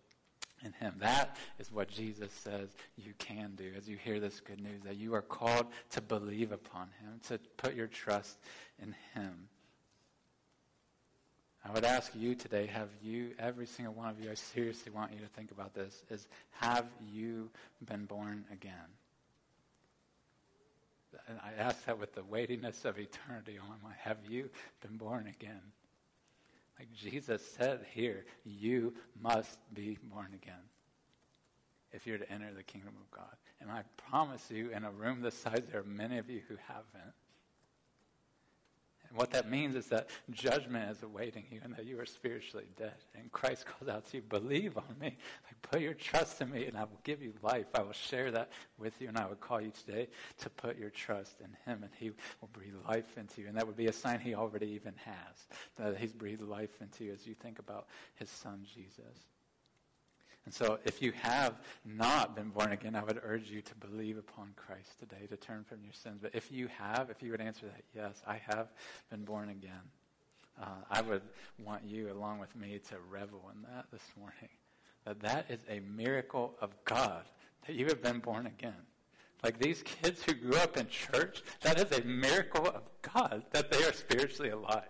in 0.64 0.74
him. 0.74 0.96
That 1.00 1.36
is 1.60 1.72
what 1.72 1.90
Jesus 1.90 2.32
says 2.32 2.70
you 2.96 3.14
can 3.18 3.54
do 3.56 3.72
as 3.78 3.90
you 3.90 3.98
hear 3.98 4.20
this 4.20 4.40
good 4.40 4.62
news 4.62 4.84
that 4.84 4.96
you 4.96 5.14
are 5.14 5.22
called 5.22 5.68
to 5.92 6.02
believe 6.02 6.52
upon 6.52 6.90
him, 7.02 7.20
to 7.28 7.40
put 7.58 7.76
your 7.76 7.88
trust 7.88 8.38
in 8.82 8.96
him. 9.14 9.48
I 11.72 11.74
would 11.74 11.86
ask 11.86 12.12
you 12.14 12.36
today, 12.36 12.66
have 12.66 12.90
you, 13.02 13.30
every 13.40 13.66
single 13.66 13.94
one 13.94 14.10
of 14.10 14.20
you, 14.22 14.30
I 14.30 14.34
seriously 14.34 14.92
want 14.92 15.14
you 15.14 15.20
to 15.20 15.28
think 15.28 15.52
about 15.52 15.74
this, 15.74 16.04
is 16.10 16.28
have 16.50 16.86
you 17.14 17.50
been 17.86 18.04
born 18.04 18.44
again? 18.52 18.74
And 21.30 21.40
I 21.42 21.62
ask 21.62 21.86
that 21.86 21.98
with 21.98 22.14
the 22.14 22.26
weightiness 22.26 22.84
of 22.84 23.00
eternity 23.00 23.58
on 23.58 23.78
my. 23.82 23.94
Have 24.00 24.18
you 24.28 24.50
been 24.82 24.98
born 24.98 25.28
again? 25.28 25.62
Like 26.78 26.92
Jesus 26.94 27.42
said 27.58 27.86
here, 27.94 28.26
you 28.44 28.94
must 29.22 29.58
be 29.74 29.98
born 30.14 30.28
again 30.44 30.66
if 31.94 32.06
you're 32.06 32.18
to 32.18 32.30
enter 32.30 32.54
the 32.54 32.64
kingdom 32.64 32.96
of 33.00 33.18
God. 33.18 33.36
And 33.62 33.72
I 33.72 33.84
promise 34.10 34.44
you, 34.52 34.72
in 34.72 34.84
a 34.84 34.92
room 34.92 35.22
this 35.22 35.36
size, 35.36 35.62
there 35.72 35.80
are 35.80 35.86
many 35.86 36.18
of 36.18 36.30
you 36.30 36.42
who 36.50 36.56
haven't. 36.68 37.14
And 39.12 39.18
what 39.18 39.32
that 39.32 39.50
means 39.50 39.76
is 39.76 39.88
that 39.88 40.08
judgment 40.32 40.90
is 40.90 41.04
awaiting 41.04 41.44
you 41.52 41.60
and 41.66 41.76
that 41.76 41.86
you 41.86 42.00
are 42.00 42.06
spiritually 42.06 42.68
dead. 42.78 42.94
And 43.14 43.30
Christ 43.34 43.66
calls 43.66 43.90
out 43.90 44.06
to 44.06 44.18
you, 44.18 44.24
believe 44.24 44.78
on 44.78 44.96
me. 45.02 45.18
Like, 45.44 45.62
put 45.62 45.82
your 45.82 45.94
trust 45.94 46.40
in 46.40 46.50
me 46.50 46.66
and 46.66 46.78
I 46.78 46.84
will 46.84 47.00
give 47.04 47.22
you 47.22 47.34
life. 47.44 47.66
I 47.76 47.82
will 47.82 47.92
share 47.92 48.32
that 48.32 48.52
with 48.78 48.94
you 49.02 49.10
and 49.10 49.18
I 49.18 49.28
would 49.28 49.42
call 49.42 49.60
you 49.60 49.72
today 49.72 50.08
to 50.38 50.50
put 50.50 50.78
your 50.78 50.92
trust 50.92 51.42
in 51.42 51.50
him 51.66 51.84
and 51.84 51.92
he 52.00 52.12
will 52.40 52.50
breathe 52.54 52.76
life 52.88 53.18
into 53.18 53.42
you. 53.42 53.50
And 53.50 53.58
that 53.58 53.68
would 53.68 53.76
be 53.76 53.88
a 53.88 53.94
sign 53.94 54.22
he 54.22 54.34
already 54.34 54.68
even 54.68 54.94
has, 55.04 55.48
that 55.76 55.98
he's 55.98 56.14
breathed 56.14 56.44
life 56.44 56.82
into 56.82 57.04
you 57.04 57.12
as 57.12 57.28
you 57.28 57.34
think 57.34 57.60
about 57.60 57.88
his 58.16 58.30
son, 58.30 58.66
Jesus. 58.74 59.28
And 60.46 60.54
so, 60.54 60.80
if 60.86 61.02
you 61.02 61.12
have 61.12 61.60
not 61.86 62.36
been 62.36 62.50
born 62.50 62.72
again, 62.72 62.96
I 62.96 63.04
would 63.04 63.22
urge 63.24 63.50
you 63.50 63.62
to 63.62 63.76
believe 63.76 64.18
upon 64.18 64.54
Christ 64.56 64.98
today, 65.00 65.28
to 65.30 65.38
turn 65.38 65.64
from 65.64 65.84
your 65.84 65.94
sins. 65.94 66.20
But 66.22 66.34
if 66.34 66.52
you 66.52 66.68
have, 66.80 67.12
if 67.12 67.22
you 67.22 67.32
would 67.32 67.42
answer 67.42 67.68
that, 67.68 67.84
yes, 67.96 68.24
I 68.26 68.42
have 68.50 68.70
been 69.12 69.24
born 69.24 69.50
again, 69.50 69.84
uh, 70.60 70.66
I 70.90 71.02
would 71.02 71.22
want 71.64 71.84
you, 71.86 72.12
along 72.12 72.40
with 72.40 72.56
me, 72.56 72.80
to 72.90 72.96
revel 73.10 73.52
in 73.54 73.62
that 73.74 73.86
this 73.92 74.02
morning. 74.18 74.50
That 75.06 75.20
that 75.22 75.46
is 75.50 75.60
a 75.70 75.80
miracle 75.80 76.56
of 76.60 76.72
God, 76.86 77.24
that 77.68 77.76
you 77.76 77.86
have 77.88 78.02
been 78.02 78.20
born 78.20 78.48
again. 78.48 78.74
Like 79.44 79.58
these 79.58 79.84
kids 79.84 80.24
who 80.24 80.34
grew 80.34 80.58
up 80.58 80.78
in 80.78 80.88
church, 80.88 81.44
that 81.62 81.80
is 81.80 81.98
a 81.98 82.04
miracle 82.04 82.68
of 82.68 82.84
God 83.02 83.44
that 83.52 83.72
they 83.72 83.84
are 83.84 83.94
spiritually 83.94 84.52
alive. 84.52 84.84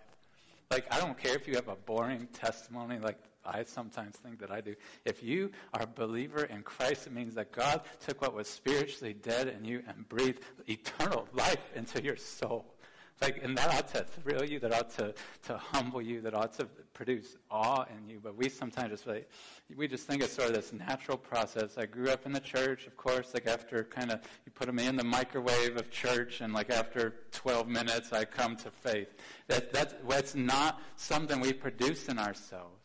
Like, 0.70 0.86
I 0.94 1.00
don't 1.00 1.18
care 1.18 1.36
if 1.36 1.48
you 1.48 1.56
have 1.56 1.68
a 1.68 1.76
boring 1.76 2.28
testimony 2.34 2.98
like 3.00 3.18
I 3.46 3.64
sometimes 3.64 4.16
think 4.18 4.40
that 4.40 4.52
I 4.52 4.62
do. 4.62 4.76
If 5.06 5.24
you 5.24 5.52
are 5.74 5.84
a 5.84 5.88
believer 5.88 6.44
in 6.44 6.62
Christ, 6.64 7.08
it 7.08 7.14
means 7.14 7.36
that 7.36 7.52
God 7.52 7.82
took 8.06 8.22
what 8.22 8.34
was 8.34 8.48
spiritually 8.48 9.14
dead 9.14 9.48
in 9.48 9.66
you 9.66 9.84
and 9.88 10.08
breathed 10.08 10.42
eternal 10.68 11.28
life 11.34 11.72
into 11.76 12.04
your 12.04 12.18
soul. 12.18 12.66
Like, 13.22 13.40
and 13.44 13.56
that 13.56 13.72
ought 13.76 13.88
to 13.90 14.04
thrill 14.04 14.44
you, 14.44 14.60
that 14.60 14.74
ought 14.74 14.90
to, 14.98 15.14
to 15.44 15.58
humble 15.58 16.02
you, 16.02 16.22
that 16.22 16.34
ought 16.34 16.54
to 16.54 16.66
produce 16.94 17.38
awe 17.52 17.86
in 17.96 18.10
you. 18.10 18.20
But 18.22 18.36
we 18.36 18.50
sometimes 18.50 18.90
just 18.90 19.06
like, 19.06 19.30
we 19.76 19.88
just 19.88 20.08
think 20.08 20.24
it's 20.24 20.34
sort 20.34 20.50
of 20.50 20.56
this 20.56 20.74
natural 20.74 21.18
process. 21.18 21.78
I 21.78 21.86
grew 21.86 22.10
up 22.10 22.26
in 22.26 22.32
the 22.32 22.40
church, 22.40 22.88
of 22.88 22.98
course, 22.98 23.36
like 23.36 23.46
after 23.46 23.84
kind 23.84 24.12
of, 24.12 24.22
you 24.46 24.52
put 24.52 24.74
me 24.74 24.88
in 24.88 24.96
the 24.96 25.04
microwave 25.04 25.78
of 25.78 25.92
church, 25.92 26.42
and 26.42 26.52
like 26.52 26.72
after 26.72 27.14
12 27.32 27.68
minutes, 27.68 28.12
I 28.12 28.26
come 28.26 28.56
to 28.58 28.72
faith. 28.72 29.14
That, 29.48 29.72
that's, 29.72 29.94
that's 30.08 30.34
not 30.34 30.82
something 30.96 31.40
we 31.40 31.54
produce 31.54 32.08
in 32.08 32.18
ourselves. 32.18 32.81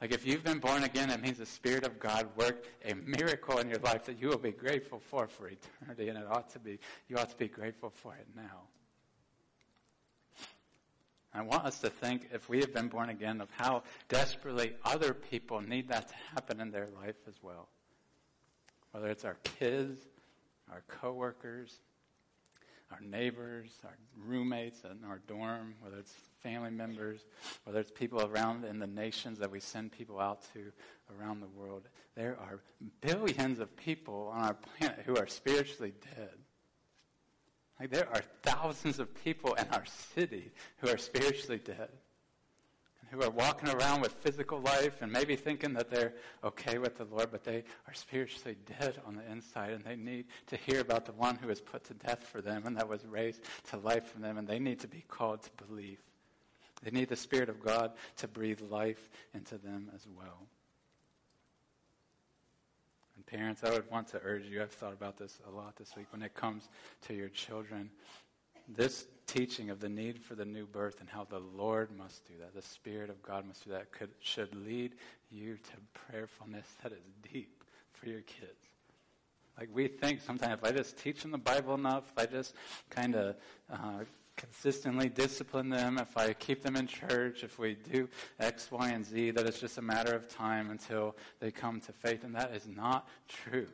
Like 0.00 0.12
if 0.12 0.24
you've 0.24 0.44
been 0.44 0.60
born 0.60 0.84
again, 0.84 1.10
it 1.10 1.20
means 1.20 1.38
the 1.38 1.46
Spirit 1.46 1.84
of 1.84 1.98
God 1.98 2.28
worked 2.36 2.68
a 2.84 2.94
miracle 2.94 3.58
in 3.58 3.68
your 3.68 3.80
life 3.80 4.04
that 4.04 4.20
you 4.20 4.28
will 4.28 4.38
be 4.38 4.52
grateful 4.52 5.00
for 5.00 5.26
for 5.26 5.48
eternity, 5.48 6.08
and 6.08 6.16
it 6.16 6.26
ought 6.30 6.50
to 6.50 6.60
be, 6.60 6.78
you 7.08 7.16
ought 7.16 7.30
to 7.30 7.36
be 7.36 7.48
grateful 7.48 7.90
for 7.90 8.14
it 8.14 8.26
now. 8.36 8.62
I 11.34 11.42
want 11.42 11.66
us 11.66 11.80
to 11.80 11.90
think, 11.90 12.28
if 12.32 12.48
we 12.48 12.60
have 12.60 12.72
been 12.72 12.88
born 12.88 13.10
again, 13.10 13.40
of 13.40 13.50
how 13.50 13.82
desperately 14.08 14.74
other 14.84 15.12
people 15.12 15.60
need 15.60 15.88
that 15.88 16.08
to 16.08 16.14
happen 16.34 16.60
in 16.60 16.70
their 16.70 16.88
life 17.02 17.16
as 17.28 17.34
well. 17.42 17.68
Whether 18.92 19.08
it's 19.08 19.24
our 19.24 19.36
kids, 19.58 20.00
our 20.70 20.82
coworkers, 20.88 21.80
our 22.90 23.00
neighbors, 23.00 23.70
our 23.84 23.96
roommates 24.26 24.82
in 24.84 25.04
our 25.08 25.20
dorm, 25.26 25.74
whether 25.80 25.98
it's 25.98 26.14
family 26.42 26.70
members, 26.70 27.20
whether 27.64 27.80
it's 27.80 27.90
people 27.90 28.22
around 28.22 28.64
in 28.64 28.78
the 28.78 28.86
nations 28.86 29.38
that 29.38 29.50
we 29.50 29.60
send 29.60 29.92
people 29.92 30.18
out 30.18 30.42
to 30.54 30.72
around 31.18 31.40
the 31.40 31.48
world. 31.48 31.88
There 32.16 32.36
are 32.40 32.60
billions 33.00 33.58
of 33.58 33.76
people 33.76 34.30
on 34.32 34.44
our 34.44 34.54
planet 34.54 35.02
who 35.04 35.16
are 35.16 35.26
spiritually 35.26 35.92
dead. 36.16 36.30
Like 37.78 37.90
there 37.90 38.08
are 38.12 38.22
thousands 38.42 38.98
of 38.98 39.14
people 39.22 39.54
in 39.54 39.66
our 39.72 39.84
city 40.14 40.50
who 40.78 40.88
are 40.88 40.98
spiritually 40.98 41.60
dead 41.64 41.90
who 43.10 43.22
are 43.22 43.30
walking 43.30 43.68
around 43.68 44.00
with 44.00 44.12
physical 44.12 44.60
life 44.60 45.00
and 45.00 45.10
maybe 45.10 45.36
thinking 45.36 45.72
that 45.74 45.90
they're 45.90 46.14
okay 46.44 46.78
with 46.78 46.96
the 46.96 47.04
Lord, 47.04 47.30
but 47.30 47.44
they 47.44 47.64
are 47.86 47.94
spiritually 47.94 48.56
dead 48.78 49.00
on 49.06 49.16
the 49.16 49.30
inside 49.30 49.72
and 49.72 49.84
they 49.84 49.96
need 49.96 50.26
to 50.46 50.56
hear 50.56 50.80
about 50.80 51.04
the 51.04 51.12
one 51.12 51.36
who 51.36 51.48
was 51.48 51.60
put 51.60 51.84
to 51.84 51.94
death 51.94 52.24
for 52.24 52.40
them 52.40 52.62
and 52.66 52.76
that 52.76 52.88
was 52.88 53.04
raised 53.06 53.42
to 53.70 53.76
life 53.78 54.06
for 54.12 54.18
them, 54.18 54.38
and 54.38 54.46
they 54.46 54.58
need 54.58 54.80
to 54.80 54.88
be 54.88 55.04
called 55.08 55.42
to 55.42 55.50
believe. 55.66 55.98
They 56.82 56.90
need 56.90 57.08
the 57.08 57.16
Spirit 57.16 57.48
of 57.48 57.60
God 57.62 57.92
to 58.18 58.28
breathe 58.28 58.60
life 58.60 59.10
into 59.34 59.58
them 59.58 59.90
as 59.94 60.06
well. 60.16 60.46
And 63.16 63.26
parents, 63.26 63.64
I 63.64 63.70
would 63.70 63.90
want 63.90 64.08
to 64.08 64.20
urge 64.22 64.44
you, 64.44 64.62
I've 64.62 64.70
thought 64.70 64.92
about 64.92 65.16
this 65.16 65.40
a 65.46 65.50
lot 65.50 65.76
this 65.76 65.96
week, 65.96 66.06
when 66.12 66.22
it 66.22 66.34
comes 66.34 66.68
to 67.06 67.14
your 67.14 67.28
children, 67.28 67.90
this 68.68 69.06
teaching 69.28 69.70
of 69.70 69.78
the 69.78 69.88
need 69.88 70.18
for 70.18 70.34
the 70.34 70.44
new 70.44 70.66
birth 70.66 71.00
and 71.00 71.08
how 71.08 71.24
the 71.30 71.38
Lord 71.38 71.90
must 71.96 72.26
do 72.26 72.34
that, 72.40 72.54
the 72.54 72.66
Spirit 72.66 73.10
of 73.10 73.22
God 73.22 73.46
must 73.46 73.64
do 73.64 73.70
that, 73.70 73.92
could, 73.92 74.10
should 74.20 74.52
lead 74.66 74.94
you 75.30 75.56
to 75.56 75.72
prayerfulness 75.94 76.66
that 76.82 76.90
is 76.90 77.04
deep 77.32 77.62
for 77.92 78.08
your 78.08 78.22
kids. 78.22 78.68
Like 79.58 79.68
we 79.72 79.86
think 79.86 80.22
sometimes 80.22 80.54
if 80.54 80.64
I 80.64 80.72
just 80.72 80.98
teach 80.98 81.22
them 81.22 81.30
the 81.30 81.38
Bible 81.38 81.74
enough, 81.74 82.04
if 82.10 82.18
I 82.18 82.26
just 82.26 82.54
kind 82.90 83.14
of 83.14 83.36
uh, 83.72 84.04
consistently 84.36 85.08
discipline 85.08 85.68
them, 85.68 85.98
if 85.98 86.16
I 86.16 86.32
keep 86.32 86.62
them 86.62 86.76
in 86.76 86.86
church, 86.86 87.42
if 87.42 87.58
we 87.58 87.74
do 87.74 88.08
X, 88.38 88.70
Y, 88.70 88.88
and 88.88 89.04
Z, 89.04 89.32
that 89.32 89.46
it's 89.46 89.60
just 89.60 89.78
a 89.78 89.82
matter 89.82 90.14
of 90.14 90.28
time 90.28 90.70
until 90.70 91.16
they 91.40 91.50
come 91.50 91.80
to 91.82 91.92
faith. 91.92 92.24
And 92.24 92.34
that 92.34 92.52
is 92.54 92.66
not 92.66 93.08
true. 93.28 93.68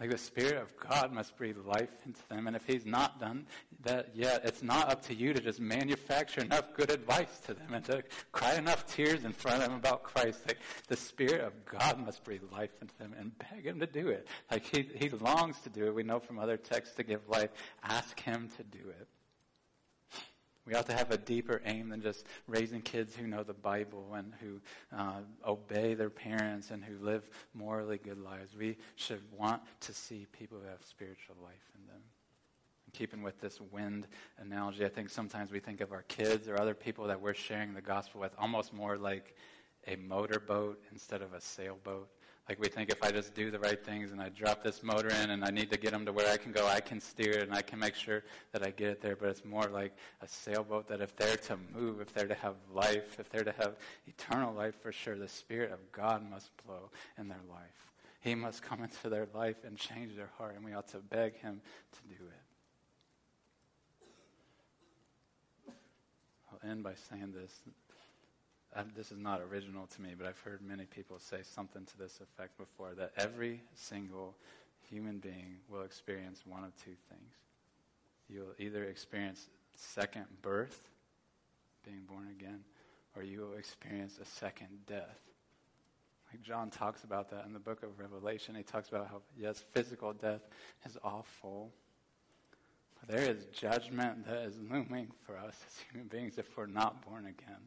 Like 0.00 0.10
the 0.10 0.18
Spirit 0.18 0.56
of 0.62 0.76
God 0.76 1.12
must 1.12 1.36
breathe 1.36 1.56
life 1.64 1.90
into 2.06 2.20
them. 2.28 2.46
And 2.46 2.54
if 2.54 2.64
He's 2.66 2.86
not 2.86 3.18
done 3.18 3.46
that 3.82 4.10
yet, 4.14 4.42
it's 4.44 4.62
not 4.62 4.90
up 4.90 5.02
to 5.06 5.14
you 5.14 5.32
to 5.32 5.40
just 5.40 5.60
manufacture 5.60 6.40
enough 6.40 6.72
good 6.74 6.90
advice 6.90 7.40
to 7.46 7.54
them 7.54 7.74
and 7.74 7.84
to 7.86 8.04
cry 8.30 8.54
enough 8.54 8.86
tears 8.86 9.24
in 9.24 9.32
front 9.32 9.62
of 9.62 9.68
them 9.68 9.78
about 9.78 10.04
Christ. 10.04 10.40
Like 10.46 10.58
the 10.86 10.96
Spirit 10.96 11.40
of 11.40 11.52
God 11.64 11.98
must 12.04 12.22
breathe 12.22 12.42
life 12.52 12.70
into 12.80 12.96
them 12.98 13.14
and 13.18 13.32
beg 13.38 13.66
Him 13.66 13.80
to 13.80 13.86
do 13.86 14.08
it. 14.08 14.28
Like 14.50 14.64
He, 14.64 14.88
he 14.94 15.08
longs 15.08 15.58
to 15.60 15.70
do 15.70 15.86
it. 15.86 15.94
We 15.94 16.04
know 16.04 16.20
from 16.20 16.38
other 16.38 16.56
texts 16.56 16.94
to 16.96 17.02
give 17.02 17.28
life. 17.28 17.50
Ask 17.82 18.20
Him 18.20 18.48
to 18.56 18.62
do 18.62 18.88
it. 18.88 19.08
We 20.68 20.74
ought 20.74 20.84
to 20.86 20.92
have 20.92 21.10
a 21.10 21.16
deeper 21.16 21.62
aim 21.64 21.88
than 21.88 22.02
just 22.02 22.26
raising 22.46 22.82
kids 22.82 23.16
who 23.16 23.26
know 23.26 23.42
the 23.42 23.54
Bible 23.54 24.12
and 24.12 24.34
who 24.38 24.60
uh, 24.94 25.20
obey 25.46 25.94
their 25.94 26.10
parents 26.10 26.70
and 26.70 26.84
who 26.84 27.02
live 27.02 27.30
morally 27.54 27.96
good 27.96 28.22
lives. 28.22 28.54
We 28.54 28.76
should 28.94 29.22
want 29.34 29.62
to 29.80 29.94
see 29.94 30.26
people 30.30 30.58
who 30.62 30.68
have 30.68 30.84
spiritual 30.84 31.36
life 31.42 31.70
in 31.74 31.86
them. 31.86 32.02
And 32.84 32.92
keeping 32.92 33.22
with 33.22 33.40
this 33.40 33.62
wind 33.72 34.08
analogy, 34.38 34.84
I 34.84 34.90
think 34.90 35.08
sometimes 35.08 35.50
we 35.50 35.58
think 35.58 35.80
of 35.80 35.90
our 35.90 36.02
kids 36.02 36.48
or 36.48 36.60
other 36.60 36.74
people 36.74 37.06
that 37.06 37.18
we're 37.18 37.32
sharing 37.32 37.72
the 37.72 37.80
gospel 37.80 38.20
with 38.20 38.32
almost 38.38 38.74
more 38.74 38.98
like 38.98 39.34
a 39.86 39.96
motorboat 39.96 40.82
instead 40.92 41.22
of 41.22 41.32
a 41.32 41.40
sailboat. 41.40 42.10
Like 42.48 42.58
we 42.60 42.68
think 42.68 42.88
if 42.88 43.02
I 43.02 43.10
just 43.10 43.34
do 43.34 43.50
the 43.50 43.58
right 43.58 43.84
things 43.84 44.10
and 44.10 44.22
I 44.22 44.30
drop 44.30 44.64
this 44.64 44.82
motor 44.82 45.10
in 45.10 45.30
and 45.30 45.44
I 45.44 45.50
need 45.50 45.70
to 45.70 45.76
get 45.76 45.92
them 45.92 46.06
to 46.06 46.12
where 46.12 46.30
I 46.30 46.38
can 46.38 46.50
go, 46.50 46.66
I 46.66 46.80
can 46.80 46.98
steer 46.98 47.32
it 47.32 47.42
and 47.42 47.54
I 47.54 47.60
can 47.60 47.78
make 47.78 47.94
sure 47.94 48.24
that 48.52 48.66
I 48.66 48.70
get 48.70 48.88
it 48.88 49.02
there. 49.02 49.16
But 49.16 49.28
it's 49.28 49.44
more 49.44 49.64
like 49.64 49.94
a 50.22 50.28
sailboat 50.28 50.88
that 50.88 51.02
if 51.02 51.14
they're 51.14 51.36
to 51.36 51.58
move, 51.74 52.00
if 52.00 52.14
they're 52.14 52.26
to 52.26 52.34
have 52.34 52.54
life, 52.72 53.20
if 53.20 53.28
they're 53.28 53.44
to 53.44 53.52
have 53.52 53.76
eternal 54.06 54.54
life 54.54 54.80
for 54.80 54.92
sure, 54.92 55.18
the 55.18 55.28
Spirit 55.28 55.72
of 55.72 55.92
God 55.92 56.28
must 56.30 56.50
blow 56.64 56.90
in 57.18 57.28
their 57.28 57.42
life. 57.50 57.92
He 58.20 58.34
must 58.34 58.62
come 58.62 58.82
into 58.82 59.10
their 59.10 59.28
life 59.34 59.56
and 59.66 59.76
change 59.76 60.16
their 60.16 60.30
heart, 60.38 60.54
and 60.56 60.64
we 60.64 60.72
ought 60.72 60.88
to 60.88 60.98
beg 60.98 61.36
Him 61.36 61.60
to 61.92 61.98
do 62.08 62.24
it. 65.66 65.74
I'll 66.50 66.70
end 66.70 66.82
by 66.82 66.94
saying 66.94 67.32
this 67.32 67.52
Uh, 68.76 68.82
this 68.94 69.10
is 69.10 69.18
not 69.18 69.40
original 69.40 69.86
to 69.86 70.02
me, 70.02 70.10
but 70.16 70.26
I've 70.26 70.38
heard 70.40 70.60
many 70.60 70.84
people 70.84 71.18
say 71.18 71.38
something 71.42 71.84
to 71.84 71.98
this 71.98 72.20
effect 72.20 72.58
before 72.58 72.94
that 72.94 73.12
every 73.16 73.62
single 73.74 74.34
human 74.90 75.18
being 75.18 75.56
will 75.68 75.82
experience 75.82 76.42
one 76.46 76.64
of 76.64 76.76
two 76.76 76.94
things. 77.08 77.32
You'll 78.28 78.54
either 78.58 78.84
experience 78.84 79.48
second 79.74 80.26
birth, 80.42 80.88
being 81.84 82.02
born 82.06 82.28
again, 82.38 82.60
or 83.16 83.22
you 83.22 83.40
will 83.40 83.56
experience 83.56 84.18
a 84.20 84.26
second 84.26 84.68
death. 84.86 85.18
Like 86.30 86.42
John 86.42 86.68
talks 86.68 87.04
about 87.04 87.30
that 87.30 87.46
in 87.46 87.54
the 87.54 87.58
book 87.58 87.82
of 87.82 87.98
Revelation. 87.98 88.54
He 88.54 88.62
talks 88.62 88.90
about 88.90 89.08
how, 89.08 89.22
yes, 89.36 89.64
physical 89.72 90.12
death 90.12 90.42
is 90.84 90.98
awful. 91.02 91.72
But 93.00 93.16
there 93.16 93.30
is 93.30 93.46
judgment 93.46 94.26
that 94.26 94.42
is 94.42 94.56
looming 94.70 95.08
for 95.24 95.38
us 95.38 95.54
as 95.66 95.84
human 95.90 96.08
beings 96.08 96.36
if 96.36 96.54
we're 96.56 96.66
not 96.66 97.00
born 97.08 97.24
again. 97.24 97.62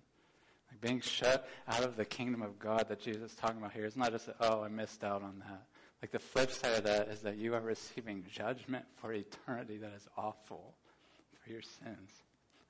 Being 0.81 0.99
shut 0.99 1.47
out 1.67 1.83
of 1.83 1.95
the 1.95 2.05
kingdom 2.05 2.41
of 2.41 2.57
God 2.57 2.87
that 2.89 2.99
Jesus 2.99 3.31
is 3.31 3.37
talking 3.37 3.59
about 3.59 3.71
here 3.71 3.85
is 3.85 3.95
not 3.95 4.11
just, 4.11 4.29
oh, 4.39 4.63
I 4.63 4.67
missed 4.67 5.03
out 5.03 5.21
on 5.21 5.43
that. 5.47 5.63
Like 6.01 6.11
the 6.11 6.19
flip 6.19 6.51
side 6.51 6.79
of 6.79 6.83
that 6.85 7.09
is 7.09 7.19
that 7.21 7.37
you 7.37 7.53
are 7.53 7.61
receiving 7.61 8.25
judgment 8.31 8.85
for 8.95 9.13
eternity 9.13 9.77
that 9.77 9.93
is 9.95 10.07
awful 10.17 10.73
for 11.43 11.51
your 11.51 11.61
sins. 11.61 12.09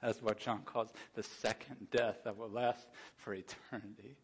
That's 0.02 0.22
what 0.22 0.40
John 0.40 0.64
calls 0.66 0.92
the 1.16 1.24
second 1.24 1.88
death 1.92 2.18
that 2.26 2.38
will 2.38 2.50
last 2.50 2.88
for 3.16 3.34
eternity. 3.34 4.18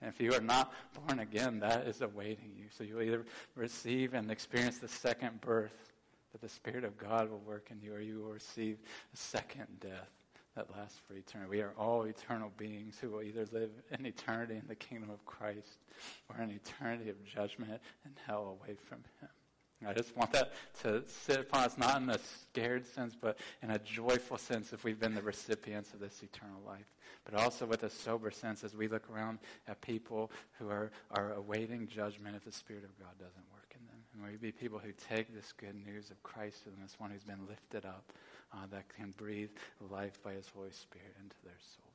And 0.00 0.10
if 0.10 0.18
you 0.18 0.32
are 0.32 0.40
not 0.40 0.72
born 1.06 1.18
again, 1.18 1.60
that 1.60 1.86
is 1.86 2.00
awaiting 2.00 2.52
you. 2.56 2.66
So 2.70 2.84
you'll 2.84 3.02
either 3.02 3.26
receive 3.54 4.14
and 4.14 4.30
experience 4.30 4.78
the 4.78 4.88
second 4.88 5.42
birth 5.42 5.92
that 6.32 6.40
the 6.40 6.48
Spirit 6.48 6.84
of 6.84 6.96
God 6.96 7.30
will 7.30 7.40
work 7.40 7.68
in 7.70 7.80
you, 7.82 7.92
or 7.92 8.00
you 8.00 8.20
will 8.20 8.32
receive 8.32 8.78
a 9.12 9.16
second 9.16 9.66
death 9.80 10.08
that 10.60 10.76
lasts 10.76 11.00
for 11.06 11.14
eternity. 11.14 11.50
We 11.50 11.62
are 11.62 11.72
all 11.78 12.04
eternal 12.04 12.52
beings 12.58 12.96
who 13.00 13.10
will 13.10 13.22
either 13.22 13.46
live 13.52 13.70
in 13.98 14.04
eternity 14.04 14.54
in 14.54 14.64
the 14.68 14.74
kingdom 14.74 15.08
of 15.10 15.24
Christ 15.24 15.78
or 16.28 16.42
in 16.42 16.50
eternity 16.50 17.08
of 17.08 17.24
judgment 17.24 17.80
and 18.04 18.14
hell 18.26 18.58
away 18.60 18.76
from 18.88 18.98
Him. 19.20 19.28
I 19.88 19.94
just 19.94 20.14
want 20.14 20.32
that 20.32 20.52
to 20.82 21.02
sit 21.06 21.40
upon 21.40 21.64
us, 21.64 21.78
not 21.78 22.02
in 22.02 22.10
a 22.10 22.18
scared 22.18 22.86
sense, 22.86 23.16
but 23.18 23.38
in 23.62 23.70
a 23.70 23.78
joyful 23.78 24.36
sense 24.36 24.74
if 24.74 24.84
we've 24.84 25.00
been 25.00 25.14
the 25.14 25.22
recipients 25.22 25.94
of 25.94 26.00
this 26.00 26.22
eternal 26.22 26.60
life. 26.66 26.84
But 27.24 27.40
also 27.40 27.64
with 27.64 27.82
a 27.82 27.88
sober 27.88 28.30
sense 28.30 28.62
as 28.62 28.76
we 28.76 28.88
look 28.88 29.08
around 29.10 29.38
at 29.66 29.80
people 29.80 30.30
who 30.58 30.68
are, 30.68 30.90
are 31.12 31.32
awaiting 31.32 31.88
judgment 31.88 32.36
if 32.36 32.44
the 32.44 32.52
Spirit 32.52 32.84
of 32.84 32.98
God 32.98 33.12
doesn't 33.18 33.44
work 33.54 33.74
in 33.74 33.86
them. 33.86 33.96
And 34.12 34.30
we 34.30 34.36
be 34.36 34.52
people 34.52 34.78
who 34.78 34.92
take 34.92 35.34
this 35.34 35.54
good 35.56 35.74
news 35.86 36.10
of 36.10 36.22
Christ 36.22 36.64
to 36.64 36.70
them 36.70 36.80
as 36.84 37.00
one 37.00 37.10
who's 37.10 37.24
been 37.24 37.46
lifted 37.48 37.86
up 37.86 38.12
uh, 38.52 38.66
that 38.70 38.84
can 38.96 39.12
breathe 39.16 39.50
life 39.90 40.22
by 40.22 40.32
his 40.32 40.48
Holy 40.54 40.70
Spirit 40.72 41.14
into 41.22 41.36
their 41.44 41.58
souls. 41.58 41.89